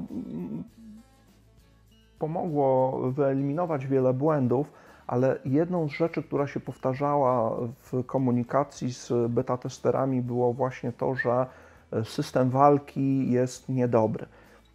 [2.19, 4.71] pomogło wyeliminować wiele błędów,
[5.07, 7.57] ale jedną z rzeczy, która się powtarzała
[7.91, 11.45] w komunikacji z beta testerami, było właśnie to, że
[12.03, 14.25] system walki jest niedobry.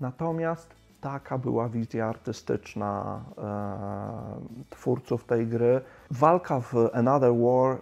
[0.00, 0.74] Natomiast
[1.06, 5.80] taka była wizja artystyczna e, twórców tej gry.
[6.10, 7.78] Walka w Another War e,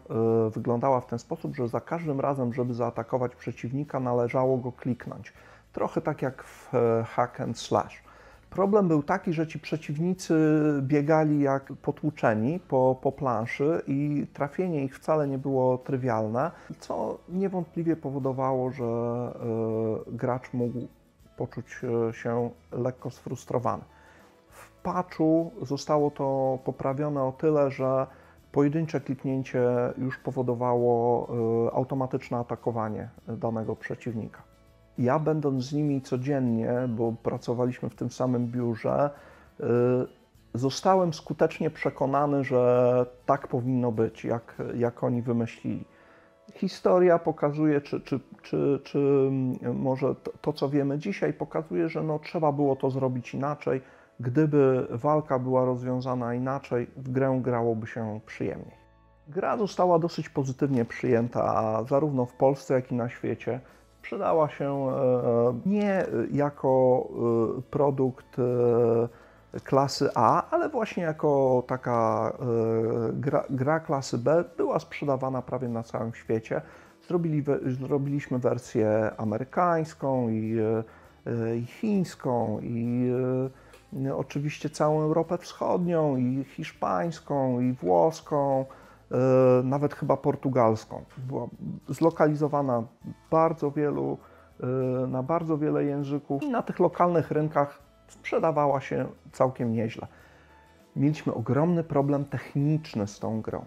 [0.50, 5.32] wyglądała w ten sposób, że za każdym razem, żeby zaatakować przeciwnika, należało go kliknąć.
[5.72, 8.02] Trochę tak jak w e, hack and slash.
[8.50, 10.34] Problem był taki, że ci przeciwnicy
[10.82, 17.96] biegali jak potłuczeni po, po planszy i trafienie ich wcale nie było trywialne, co niewątpliwie
[17.96, 20.88] powodowało, że y, gracz mógł
[21.36, 23.84] poczuć e, się lekko sfrustrowany.
[24.48, 28.06] W patchu zostało to poprawione o tyle, że
[28.52, 29.62] pojedyncze kliknięcie
[29.98, 31.28] już powodowało
[31.68, 34.42] y, automatyczne atakowanie danego przeciwnika
[34.98, 39.10] ja będąc z nimi codziennie, bo pracowaliśmy w tym samym biurze,
[39.60, 39.64] y,
[40.54, 45.84] zostałem skutecznie przekonany, że tak powinno być, jak, jak oni wymyślili.
[46.52, 52.02] Historia pokazuje, czy, czy, czy, czy mm, może to, to, co wiemy dzisiaj, pokazuje, że
[52.02, 53.80] no, trzeba było to zrobić inaczej.
[54.20, 58.84] Gdyby walka była rozwiązana inaczej, w grę grałoby się przyjemniej.
[59.28, 63.60] Gra została dosyć pozytywnie przyjęta zarówno w Polsce, jak i na świecie.
[63.98, 67.04] Sprzedała się e, nie jako
[67.58, 68.42] e, produkt e,
[69.64, 72.32] klasy A, ale właśnie jako taka
[73.12, 74.44] gra, gra klasy B.
[74.56, 76.62] Była sprzedawana prawie na całym świecie.
[77.08, 77.44] Zrobili,
[77.80, 80.56] zrobiliśmy wersję amerykańską i,
[81.56, 83.10] i chińską i
[84.16, 88.64] oczywiście całą Europę Wschodnią i hiszpańską i włoską.
[89.12, 91.04] E, nawet chyba portugalską.
[91.18, 91.46] Była
[91.88, 92.82] zlokalizowana
[93.30, 94.18] bardzo wielu,
[94.60, 94.66] e,
[95.06, 97.78] na bardzo wiele języków i na tych lokalnych rynkach
[98.14, 100.06] sprzedawała się całkiem nieźle.
[100.96, 103.64] Mieliśmy ogromny problem techniczny z tą grą.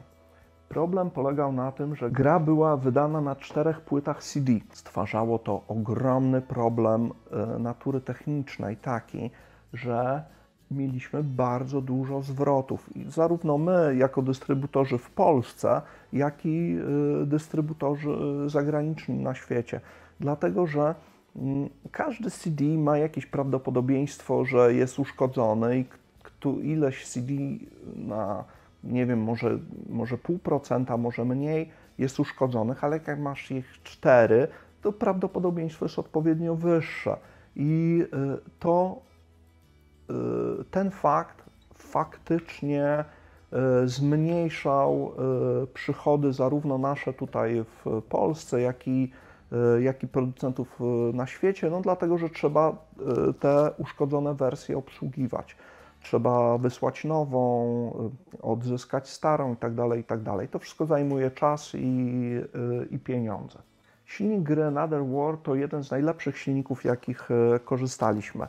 [0.70, 4.52] Problem polegał na tym, że gra była wydana na czterech płytach CD.
[4.74, 9.32] Stwarzało to ogromny problem e, natury technicznej, taki,
[9.74, 10.24] że
[10.72, 12.98] mieliśmy bardzo dużo zwrotów.
[12.98, 15.82] I zarówno my, jako dystrybutorzy w Polsce,
[16.14, 16.78] jak i
[17.24, 18.10] y, dystrybutorzy
[18.46, 19.82] y, zagraniczni na świecie.
[20.20, 20.96] Dlatego, że
[21.92, 25.86] każdy CD ma jakieś prawdopodobieństwo, że jest uszkodzony i
[26.64, 27.34] ileś CD
[27.96, 28.44] na,
[28.84, 29.60] nie wiem, może,
[29.90, 34.48] może pół procenta, może mniej jest uszkodzonych, ale jak masz ich cztery,
[34.82, 37.18] to prawdopodobieństwo jest odpowiednio wyższe.
[37.56, 39.02] I y, to
[40.10, 41.44] Y, ten fakt
[41.76, 43.06] faktycznie
[43.84, 45.12] y, zmniejszał
[45.74, 49.12] przychody zarówno nasze tutaj w Polsce, jak i,
[49.80, 50.80] jak i producentów
[51.14, 52.76] na świecie, no dlatego, że trzeba
[53.40, 55.56] te uszkodzone wersje obsługiwać.
[56.02, 58.10] Trzeba wysłać nową,
[58.42, 60.38] odzyskać starą itd., tak itd.
[60.38, 62.42] Tak to wszystko zajmuje czas i,
[62.92, 63.60] i pieniądze.
[64.06, 67.30] Silnik gry Another War to jeden z najlepszych silników, jakich
[67.66, 68.48] korzystaliśmy.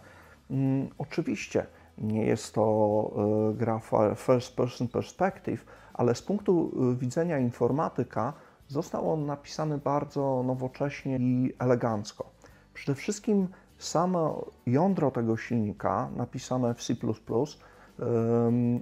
[0.51, 1.67] Mm, oczywiście
[2.01, 3.11] nie jest to
[3.51, 3.81] e, gra
[4.17, 8.33] first person perspective, ale z punktu e, widzenia informatyka
[8.69, 12.31] został on napisany bardzo nowocześnie i elegancko.
[12.75, 13.49] Przede wszystkim
[13.79, 16.95] samo jądro tego silnika, napisane w C,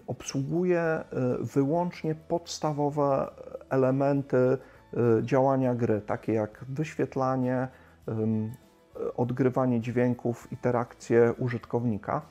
[0.06, 1.04] obsługuje e,
[1.40, 3.30] wyłącznie podstawowe
[3.70, 4.58] elementy
[5.22, 7.68] działania gry, takie jak wyświetlanie,
[9.16, 12.22] odgrywanie dźwięków, interakcje użytkownika.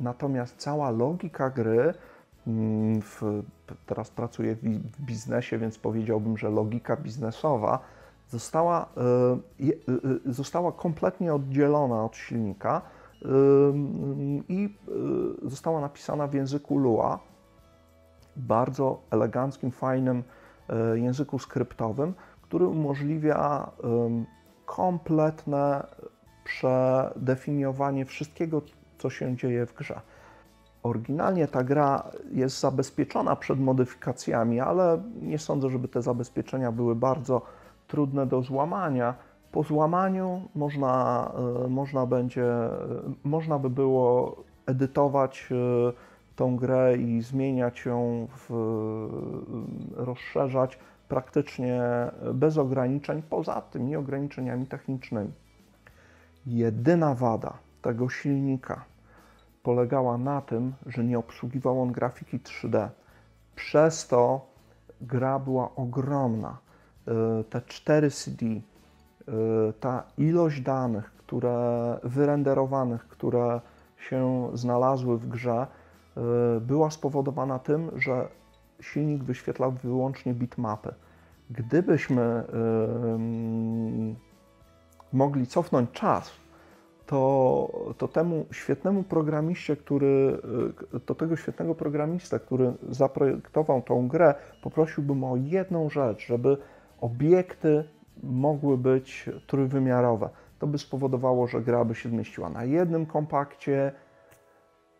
[0.00, 1.94] Natomiast cała logika gry,
[3.02, 3.42] w,
[3.86, 7.78] teraz pracuję w biznesie, więc powiedziałbym, że logika biznesowa
[8.28, 8.88] została,
[9.60, 12.82] e, e, została kompletnie oddzielona od silnika
[13.22, 13.28] e,
[14.48, 14.76] i
[15.42, 17.18] została napisana w języku Lua,
[18.36, 20.22] bardzo eleganckim, fajnym
[20.94, 23.70] języku skryptowym, który umożliwia
[24.66, 25.86] kompletne
[26.44, 28.62] przedefiniowanie wszystkiego,
[28.98, 30.00] co się dzieje w grze.
[30.88, 37.42] Oryginalnie ta gra jest zabezpieczona przed modyfikacjami, ale nie sądzę, żeby te zabezpieczenia były bardzo
[37.88, 39.14] trudne do złamania.
[39.52, 41.32] Po złamaniu można,
[41.64, 42.70] e, można, będzie, e,
[43.24, 44.36] można by było
[44.66, 45.92] edytować e,
[46.36, 48.50] tą grę i zmieniać ją, w,
[49.96, 50.78] rozszerzać
[51.08, 51.82] praktycznie
[52.34, 55.32] bez ograniczeń, poza tymi ograniczeniami technicznymi.
[56.46, 58.84] Jedyna wada tego silnika
[59.68, 62.88] polegała na tym, że nie obsługiwał on grafiki 3D.
[63.54, 64.46] Przez to
[65.00, 66.58] gra była ogromna.
[67.08, 68.60] E, te 4 CD, e,
[69.80, 73.60] ta ilość danych, które wyrenderowanych, które
[74.08, 76.20] się znalazły w grze, e,
[76.60, 78.28] była spowodowana tym, że
[78.80, 80.94] silnik wyświetlał wyłącznie bitmapy.
[81.50, 82.44] Gdybyśmy
[85.12, 86.30] mogli cofnąć czas,
[87.08, 90.38] to, to temu świetnemu programiście, który,
[91.06, 96.56] to tego świetnego programista, który zaprojektował tą grę, poprosiłbym o jedną rzecz, żeby
[97.00, 97.84] obiekty
[98.22, 100.28] mogły być trójwymiarowe.
[100.58, 103.92] To by spowodowało, że gra by się zmieściła na jednym kompakcie,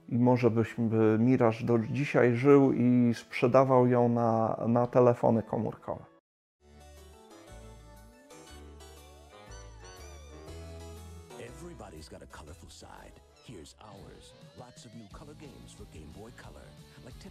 [0.08, 6.07] i może byśmy Miraż do dzisiaj żył i sprzedawał ją na, na telefony komórkowe.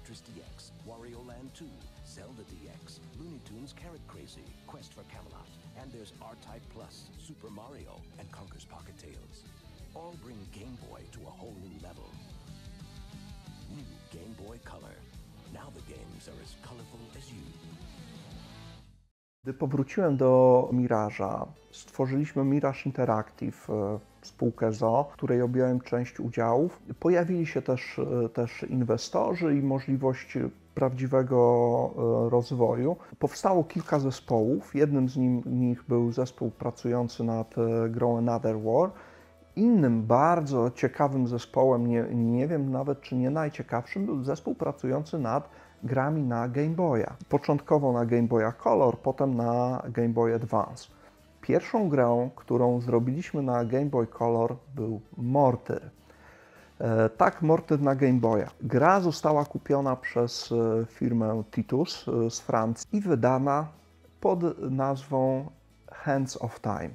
[0.08, 1.66] Tetris DX, Wario Land 2,
[2.08, 5.48] Zelda DX, Looney Tunes Carrot Crazy, Quest for Camelot,
[5.82, 9.44] and there's R-Type Plus, Super Mario, and Conker's Pocket Tales.
[9.96, 12.08] All bring Game Boy to a whole new level.
[13.76, 13.84] New
[14.14, 14.96] Game Boy Color.
[15.54, 17.44] Now the games are as colorful as you.
[19.48, 26.80] Gdy powróciłem do Miraża, stworzyliśmy Mirage Interactive, e, spółkę ZO, której objąłem część udziałów.
[27.00, 30.38] Pojawili się też, e, też inwestorzy i możliwość
[30.76, 31.40] prawdziwego
[32.28, 32.96] e, rozwoju.
[33.20, 34.76] Powstało kilka zespołów.
[34.76, 37.56] Jednym z nich był zespół pracujący nad
[37.90, 38.92] grą Another War.
[39.56, 45.50] Innym bardzo ciekawym zespołem, nie, nie wiem nawet czy nie najciekawszym, był zespół pracujący nad
[45.84, 47.16] grami na Game Boya.
[47.30, 50.88] Początkowo na Game Boya Color, potem na Game Boy Advance.
[51.42, 55.90] Pierwszą grą, którą zrobiliśmy na Game Boy Color był Mortyr.
[56.80, 58.48] E, tak, Mortyr na Game Boya.
[58.62, 63.68] Gra została kupiona przez e, firmę Titus e, z Francji i wydana
[64.22, 65.50] pod nazwą
[65.92, 66.90] Hands of Time.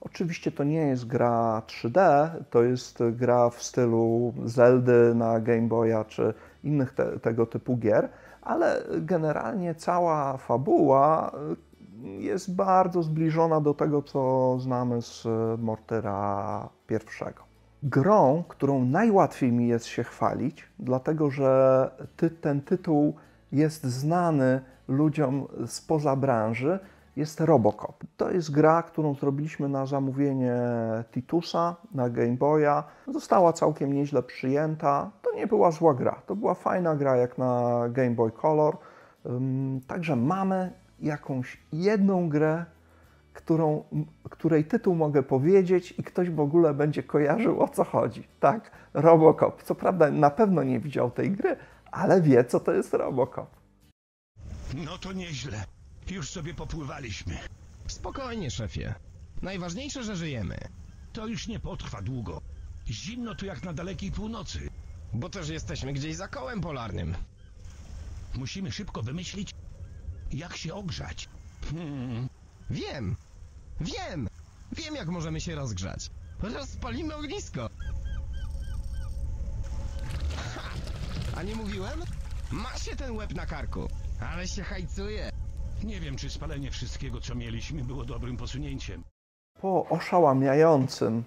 [0.00, 6.04] Oczywiście to nie jest gra 3D, to jest gra w stylu Zeldy na Game Boya
[6.04, 8.08] czy innych te, tego typu gier,
[8.42, 11.32] ale generalnie cała fabuła
[12.04, 15.26] y, jest bardzo zbliżona do tego, co znamy z
[15.58, 17.42] Mortera pierwszego.
[17.82, 23.14] Grą, którą najłatwiej mi jest się chwalić, dlatego że ty, ten tytuł
[23.52, 26.78] jest znany ludziom spoza branży,
[27.16, 28.04] jest Robocop.
[28.16, 30.56] To jest gra, którą zrobiliśmy na zamówienie
[31.10, 32.84] Titusa na Game Boya.
[33.08, 35.10] Została całkiem nieźle przyjęta.
[35.22, 36.22] To nie była zła gra.
[36.26, 38.76] To była fajna gra jak na Game Boy Color.
[39.86, 42.64] Także mamy jakąś jedną grę,
[43.32, 43.84] którą,
[44.30, 48.28] której tytuł mogę powiedzieć i ktoś w ogóle będzie kojarzył o co chodzi.
[48.40, 49.62] Tak, Robocop.
[49.62, 51.56] Co prawda na pewno nie widział tej gry,
[51.90, 53.46] ale wie co to jest Robocop.
[54.74, 55.56] No to nieźle.
[56.10, 57.38] Już sobie popływaliśmy.
[57.86, 58.94] Spokojnie, szefie.
[59.42, 60.58] Najważniejsze, że żyjemy.
[61.12, 62.40] To już nie potrwa długo.
[62.86, 64.70] Zimno tu jak na dalekiej północy.
[65.14, 67.14] Bo też jesteśmy gdzieś za kołem polarnym.
[68.34, 69.50] Musimy szybko wymyślić,
[70.32, 71.28] jak się ogrzać.
[71.70, 72.28] Hmm.
[72.70, 73.16] Wiem!
[73.80, 74.28] Wiem!
[74.72, 76.10] Wiem, jak możemy się rozgrzać.
[76.40, 77.70] Rozpalimy ognisko.
[80.54, 80.62] Ha!
[81.36, 82.02] A nie mówiłem?
[82.50, 83.88] Ma się ten łeb na karku.
[84.20, 85.32] Ale się hajcuje.
[85.84, 89.02] Nie wiem, czy spalenie wszystkiego, co mieliśmy, było dobrym posunięciem.
[89.60, 91.24] Po oszałamiającym,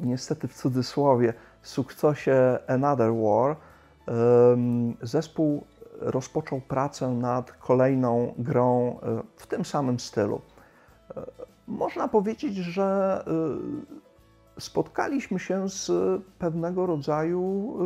[0.00, 3.56] niestety w cudzysłowie, sukcesie Another War,
[5.02, 5.64] zespół
[6.00, 10.40] rozpoczął pracę nad kolejną grą e, w tym samym stylu.
[11.16, 11.22] E,
[11.66, 13.24] można powiedzieć, że
[14.56, 15.90] e, spotkaliśmy się z
[16.38, 17.76] pewnego rodzaju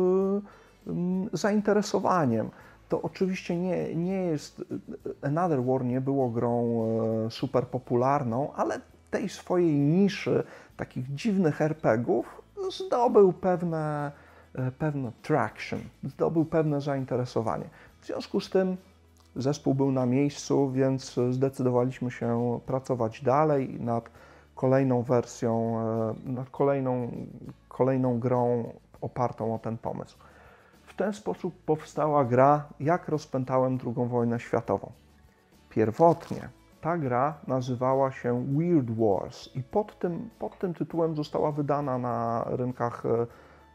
[1.33, 2.49] zainteresowaniem
[2.89, 4.63] to oczywiście nie, nie jest.
[5.21, 6.83] Another War nie było grą
[7.25, 8.81] e, super popularną, ale
[9.11, 10.43] tej swojej niszy
[10.77, 14.11] takich dziwnych RPGów zdobył pewne,
[14.55, 17.65] e, pewne traction, zdobył pewne zainteresowanie.
[18.01, 18.77] W związku z tym
[19.35, 24.09] zespół był na miejscu, więc zdecydowaliśmy się pracować dalej nad
[24.55, 25.79] kolejną wersją,
[26.25, 27.11] e, nad kolejną,
[27.69, 30.17] kolejną grą opartą o ten pomysł
[30.97, 34.91] ten sposób powstała gra Jak rozpętałem II wojnę światową.
[35.69, 36.49] Pierwotnie
[36.81, 42.45] ta gra nazywała się Weird Wars i pod tym, pod tym tytułem została wydana na
[42.47, 43.27] rynkach e,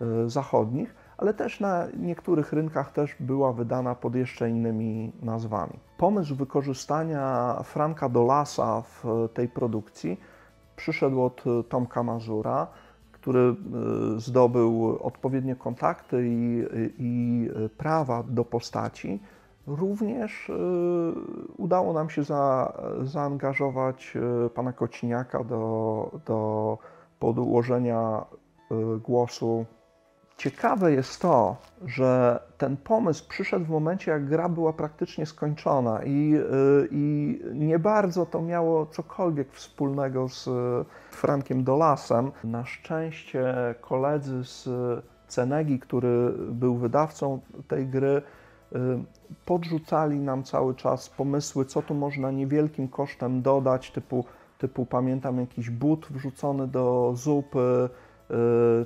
[0.05, 5.79] e, zachodnich, ale też na niektórych rynkach też była wydana pod jeszcze innymi nazwami.
[5.99, 10.21] Pomysł wykorzystania Franka Dolasa w tej produkcji
[10.77, 12.67] przyszedł od Tomka Mazura,
[13.23, 13.55] który e,
[14.21, 16.65] zdobył odpowiednie kontakty i,
[16.99, 19.21] i prawa do postaci,
[19.67, 20.55] również e,
[21.57, 22.73] udało nam się za,
[23.03, 26.79] zaangażować e, pana Kociniaka do, do
[27.19, 28.25] podłożenia
[29.05, 29.67] głosu
[30.43, 31.57] Ciekawe jest to,
[31.87, 37.79] że ten pomysł przyszedł w momencie, jak gra była praktycznie skończona i, y, i nie
[37.79, 40.49] bardzo to miało cokolwiek wspólnego z
[41.11, 42.33] Frankiem Dolasem.
[42.45, 44.69] Na szczęście koledzy z
[45.29, 48.23] Cenegi, który był wydawcą tej gry,
[48.73, 48.79] y,
[49.45, 54.25] podrzucali nam cały czas pomysły, co tu można niewielkim kosztem dodać, typu,
[54.59, 58.02] typu pamiętam jakiś but wrzucony do zupy, Y,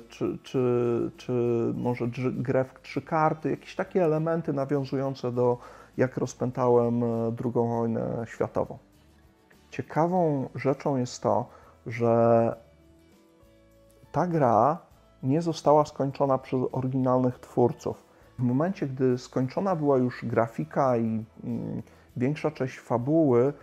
[0.09, 1.31] czy, czy, czy
[1.75, 5.57] może grę w trzy karty, jakieś takie elementy nawiązujące do
[5.97, 7.07] jak rozpętałem e,
[7.43, 8.77] II wojnę światową.
[9.69, 11.49] Ciekawą rzeczą jest to,
[11.85, 12.55] że
[14.11, 14.77] ta gra
[15.23, 18.03] nie została skończona przez oryginalnych twórców.
[18.39, 21.81] W momencie, gdy skończona była już grafika i mm,
[22.17, 23.53] większa część fabuły,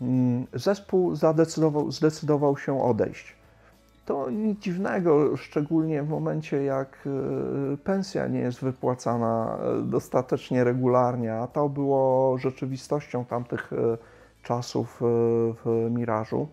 [0.00, 1.14] mm, zespół
[1.88, 3.41] zdecydował się odejść
[4.04, 11.34] to nic dziwnego, szczególnie w momencie jak e, pensja nie jest wypłacana e, dostatecznie regularnie,
[11.34, 13.98] a to było rzeczywistością tamtych, e,
[14.42, 15.00] czasów
[15.64, 16.48] w Mirażu.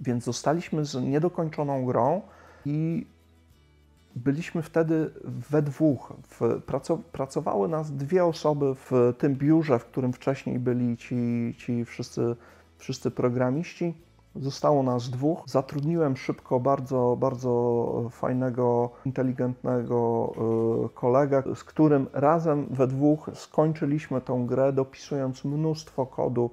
[0.00, 2.22] Więc zostaliśmy z niedokończoną grą
[2.66, 3.06] i
[4.16, 6.12] byliśmy wtedy we dwóch.
[7.12, 12.36] Pracowały nas dwie osoby w tym biurze, w którym wcześniej byli ci, ci wszyscy,
[12.78, 13.94] wszyscy programiści.
[14.36, 15.42] Zostało nas dwóch.
[15.46, 20.32] Zatrudniłem szybko bardzo, bardzo fajnego, inteligentnego
[20.86, 26.50] y, kolegę, z którym razem we dwóch skończyliśmy tą grę, dopisując mnóstwo kodu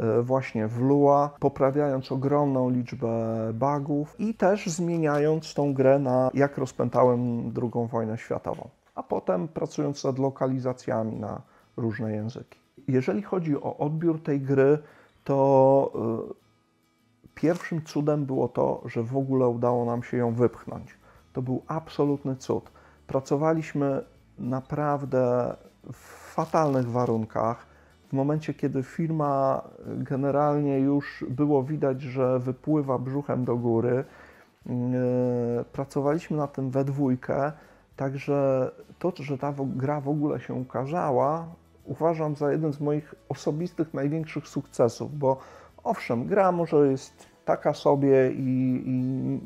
[0.00, 3.08] y, właśnie w Lua, poprawiając ogromną liczbę
[3.54, 10.04] bugów i też zmieniając tą grę na jak rozpętałem II wojnę światową, a potem pracując
[10.04, 11.42] nad lokalizacjami na
[11.76, 12.58] różne języki.
[12.88, 14.78] Jeżeli chodzi o odbiór tej gry,
[15.24, 15.92] to
[16.30, 16.43] y,
[17.44, 20.94] Pierwszym cudem było to, że w ogóle udało nam się ją wypchnąć.
[21.32, 22.70] To był absolutny cud.
[23.06, 24.04] Pracowaliśmy
[24.38, 25.54] naprawdę
[25.92, 27.66] w fatalnych warunkach.
[28.08, 34.04] W momencie, kiedy firma generalnie już było widać, że wypływa brzuchem do góry,
[34.66, 34.74] yy,
[35.72, 37.52] pracowaliśmy na tym we dwójkę.
[37.96, 41.46] Także to, że ta gra w ogóle się ukazała,
[41.84, 45.36] uważam za jeden z moich osobistych największych sukcesów, bo
[45.82, 48.92] owszem, gra może jest taka sobie i, i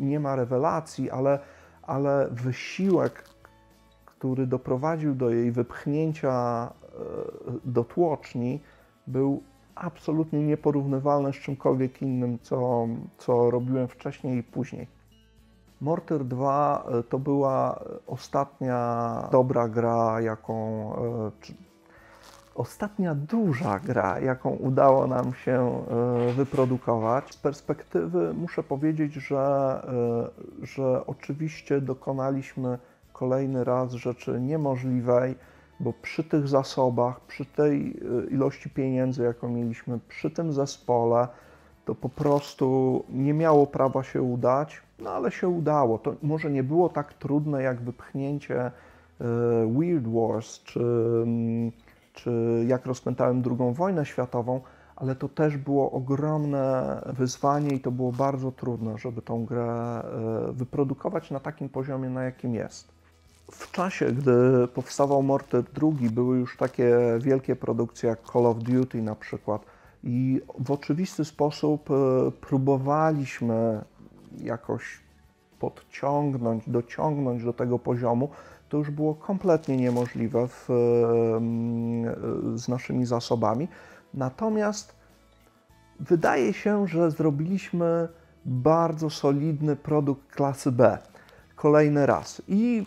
[0.05, 1.39] nie ma rewelacji, ale,
[1.83, 3.25] ale wysiłek,
[4.07, 6.33] który doprowadził do jej wypchnięcia
[6.67, 6.99] e,
[7.65, 8.61] do tłoczni,
[9.07, 9.43] był
[9.75, 12.87] absolutnie nieporównywalny z czymkolwiek innym, co,
[13.19, 14.87] co robiłem wcześniej i później.
[15.81, 21.31] Mortar 2 e, to była ostatnia dobra gra, jaką, e,
[22.59, 25.85] ostatnia duża gra, jaką udało nam się
[26.31, 27.35] e, wyprodukować.
[27.35, 29.39] Z perspektywy muszę powiedzieć, że,
[30.63, 32.79] e, że oczywiście dokonaliśmy
[33.13, 35.35] kolejny raz rzeczy niemożliwej,
[35.81, 41.29] bo przy tych zasobach, przy tej e, ilości pieniędzy, jaką mieliśmy, przy tym zespole,
[41.85, 45.99] to po prostu nie miało prawa się udać, no ale się udało.
[45.99, 48.71] To może nie było tak trudne jak wypchnięcie
[49.67, 50.81] Weird Wars czy
[51.23, 51.73] mm,
[52.23, 54.61] czy jak rozpętałem II wojnę światową,
[54.97, 60.53] ale to też było ogromne wyzwanie i to było bardzo trudne, żeby tą grę e,
[60.53, 62.89] wyprodukować na takim poziomie, na jakim jest.
[63.53, 69.03] W czasie, gdy powstawał Mortar II, były już takie wielkie produkcje jak Call of Duty
[69.03, 69.63] na przykład
[70.05, 71.95] i w oczywisty sposób e,
[72.31, 73.85] próbowaliśmy
[74.39, 75.01] jakoś
[75.59, 78.31] podciągnąć, dociągnąć do tego poziomu,
[78.69, 80.69] to już było kompletnie niemożliwe w,
[82.55, 83.69] z naszymi zasobami.
[84.15, 84.97] Natomiast
[86.01, 88.09] wydaje się, że zrobiliśmy
[88.45, 90.99] bardzo solidny produkt klasy B.
[91.57, 92.43] Kolejny raz.
[92.49, 92.87] I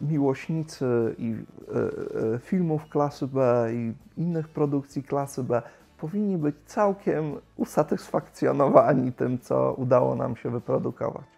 [0.00, 5.62] y, miłośnicy i y, y, filmów klasy B i innych produkcji klasy B
[5.98, 11.31] powinni być całkiem usatysfakcjonowani tym, co udało nam się wyprodukować.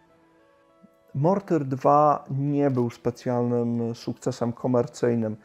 [1.15, 5.37] Mortar 2 nie był specjalnym sukcesem komercyjnym.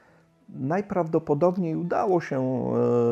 [0.49, 2.41] Najprawdopodobniej udało się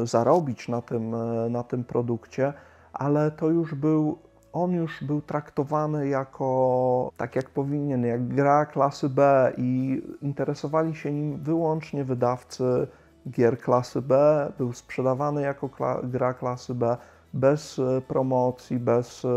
[0.01, 2.53] e, zarobić na tym, e, na tym produkcie,
[2.93, 4.17] ale to już był,
[4.53, 11.11] on już był traktowany jako, tak jak powinien, jak gra klasy B i interesowali się
[11.11, 12.87] nim wyłącznie wydawcy
[13.29, 14.51] gier klasy B.
[14.57, 16.97] Był sprzedawany jako kla gra klasy B
[17.33, 19.27] bez e, promocji, bez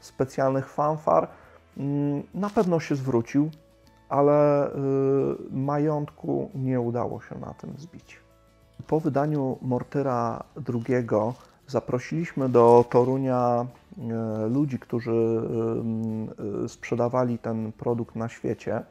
[0.00, 1.28] specjalnych fanfar.
[1.76, 3.50] Mm, na pewno się zwrócił,
[4.08, 4.72] ale y,
[5.50, 8.18] majątku nie udało się na tym zbić.
[8.86, 11.06] Po wydaniu Mortyra II
[11.66, 13.66] zaprosiliśmy do Torunia
[14.46, 15.40] y, ludzi, którzy
[16.64, 18.82] y, sprzedawali ten produkt na świecie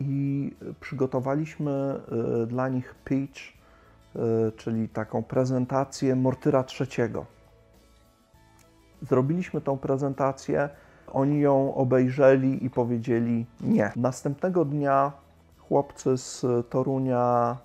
[0.00, 2.00] i przygotowaliśmy
[2.46, 3.40] dla nich pitch,
[4.56, 7.12] czyli taką prezentację Mortyra III.
[9.02, 10.68] Zrobiliśmy tą prezentację
[11.12, 13.92] oni ją obejrzeli i powiedzieli nie.
[13.96, 15.12] Następnego dnia
[15.58, 17.56] chłopcy z Torunia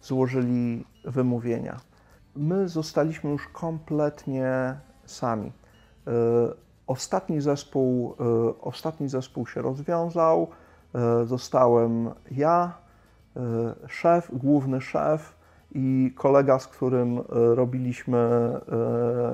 [0.00, 1.80] złożyli wymówienia.
[2.36, 5.52] My zostaliśmy już kompletnie sami.
[6.06, 6.12] E,
[6.86, 10.46] ostatni zespół, e, ostatni zespół się rozwiązał.
[10.94, 12.82] E, zostałem ja,
[13.88, 15.36] szef, główny szef
[15.74, 18.52] i kolega, z którym robiliśmy,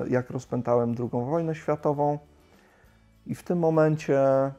[0.09, 2.19] jak rozpętałem II wojnę światową.
[3.25, 4.51] I w tym momencie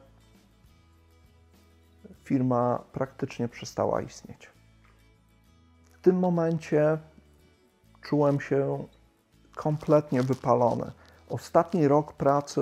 [2.23, 4.49] firma praktycznie przestała istnieć.
[5.93, 6.97] W tym momencie
[8.01, 8.85] czułem się
[9.55, 10.91] kompletnie wypalony.
[11.29, 12.61] Ostatni rok pracy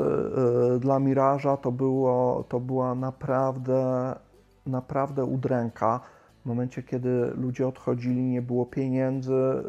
[0.76, 4.16] y, dla Miraża to, było, to była naprawdę,
[4.66, 6.00] naprawdę udręka.
[6.42, 9.64] W momencie, kiedy ludzie odchodzili, nie było pieniędzy,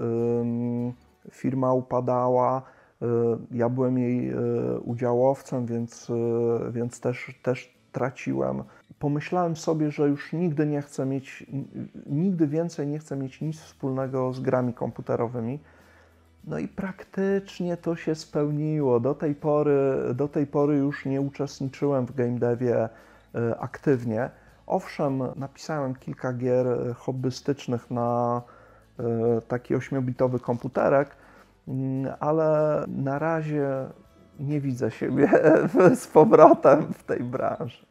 [1.30, 2.62] firma upadała.
[3.02, 3.06] Y,
[3.50, 8.62] Ja byłem jej y, udziałowcem, więc, y, więc też, też traciłem.
[8.98, 11.46] Pomyślałem sobie, że już nigdy nie chcę mieć,
[12.06, 15.58] nigdy więcej nie chcę mieć nic wspólnego z grami komputerowymi.
[16.44, 19.00] No i praktycznie to się spełniło.
[19.00, 19.80] Do tej pory,
[20.14, 22.88] do tej pory już nie uczestniczyłem w game devie
[23.34, 24.30] e, aktywnie.
[24.66, 28.42] Owszem, napisałem kilka gier e, hobbystycznych na
[28.98, 31.10] e, taki 8-bitowy komputerek,
[32.20, 33.68] ale na razie
[34.40, 35.30] nie widzę siebie
[36.02, 37.86] z powrotem w tej branży.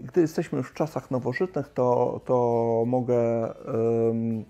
[0.00, 4.44] Gdy jesteśmy już w czasach nowożytnych, to, to mogę em,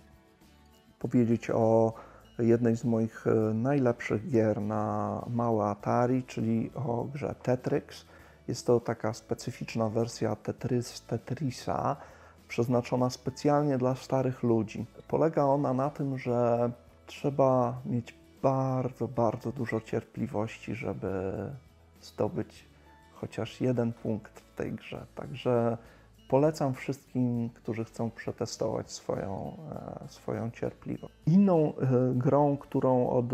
[0.99, 1.93] powiedzieć o
[2.45, 8.05] jednej z moich e, najlepszych gier na małe Atari, czyli o grze Tetrix.
[8.49, 11.97] Jest to taka specyficzna wersja Tetris, Tetrisa,
[12.49, 14.87] przeznaczona specjalnie dla starych ludzi.
[15.09, 16.71] Polega ona na tym, że
[17.07, 21.33] trzeba mieć bardzo, bardzo dużo cierpliwości, żeby
[22.01, 22.65] zdobyć
[23.15, 25.07] chociaż jeden punkt w tej grze.
[25.15, 25.79] Także
[26.33, 29.57] polecam wszystkim, którzy chcą przetestować swoją,
[30.05, 31.15] e, swoją cierpliwość.
[31.27, 33.33] Inną e, grą, którą od,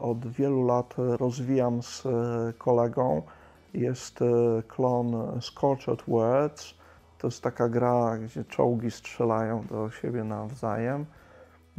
[0.00, 3.22] od wielu lat rozwijam z e, kolegą,
[3.74, 4.20] jest
[4.68, 6.74] klon Scorched Words.
[7.18, 11.06] To jest taka gra, gdzie czołgi strzelają do siebie nawzajem.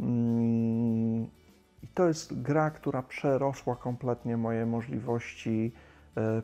[0.00, 1.22] Mm,
[1.82, 5.72] I to jest gra, która przerosła kompletnie moje możliwości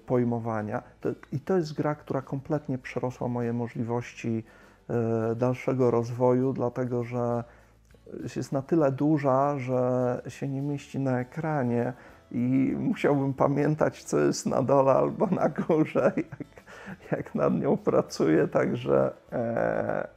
[0.07, 0.83] pojmowania.
[1.01, 4.45] To, I to jest gra, która kompletnie przerosła moje możliwości
[4.89, 7.45] e, dalszego rozwoju, dlatego że
[8.37, 11.93] jest na tyle duża, że się nie mieści na ekranie
[12.31, 16.63] i musiałbym pamiętać, co jest na dole albo na górze, jak,
[17.13, 20.09] jak nad nią pracuję, także e,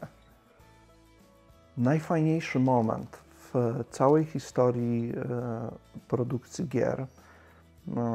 [1.77, 3.17] najfajniejszy moment
[3.53, 5.71] w całej historii e,
[6.07, 7.07] produkcji gier, e,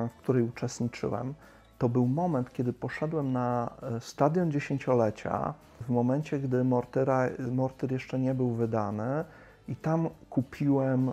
[0.09, 1.35] w której uczestniczyłem,
[1.79, 8.19] to był moment, kiedy poszedłem na e, stadion dziesięciolecia, w momencie, gdy Mortyra, Mortyr jeszcze
[8.19, 9.25] nie był wydany
[9.69, 11.13] i tam kupiłem e,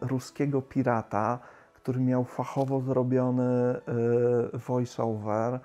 [0.00, 1.38] ruskiego pirata,
[1.74, 3.80] który miał fachowo zrobiony e,
[4.58, 5.58] voice-over, e,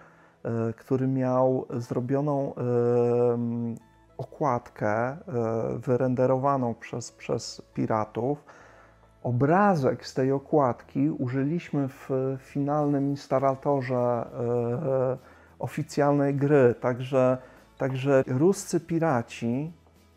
[0.73, 2.53] który miał zrobioną
[4.17, 5.17] okładkę e,
[5.77, 8.43] wyrenderowaną przez, przez piratów.
[9.27, 12.09] Obrazek z tej okładki użyliśmy w
[12.39, 15.17] finalnym instalatorze e,
[15.59, 17.37] oficjalnej gry, także,
[17.77, 19.71] także ruscy piraci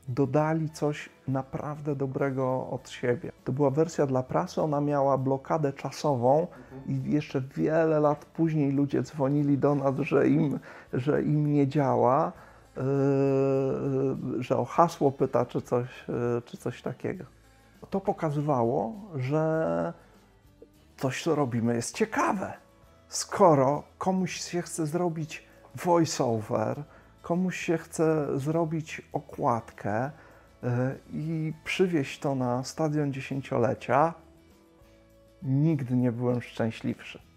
[0.08, 3.32] dodali coś naprawdę dobrego od siebie.
[3.44, 6.46] To była wersja dla prasy, ona miała blokadę czasową
[6.86, 10.58] i jeszcze wiele lat później ludzie dzwonili do nas, że im,
[10.92, 12.32] że im nie działa,
[12.76, 12.82] yy,
[14.42, 17.39] że o hasło pyta czy coś, yy, czy coś takiego.
[17.90, 19.92] To pokazywało, że
[20.96, 22.52] coś, co robimy, jest ciekawe.
[23.08, 25.46] Skoro komuś się chce zrobić
[25.76, 26.82] voice-over,
[27.22, 30.68] komuś się chce zrobić okładkę y,
[31.12, 34.14] i przywieźć to na stadion dziesięciolecia,
[35.42, 37.29] nigdy nie byłem szczęśliwszy.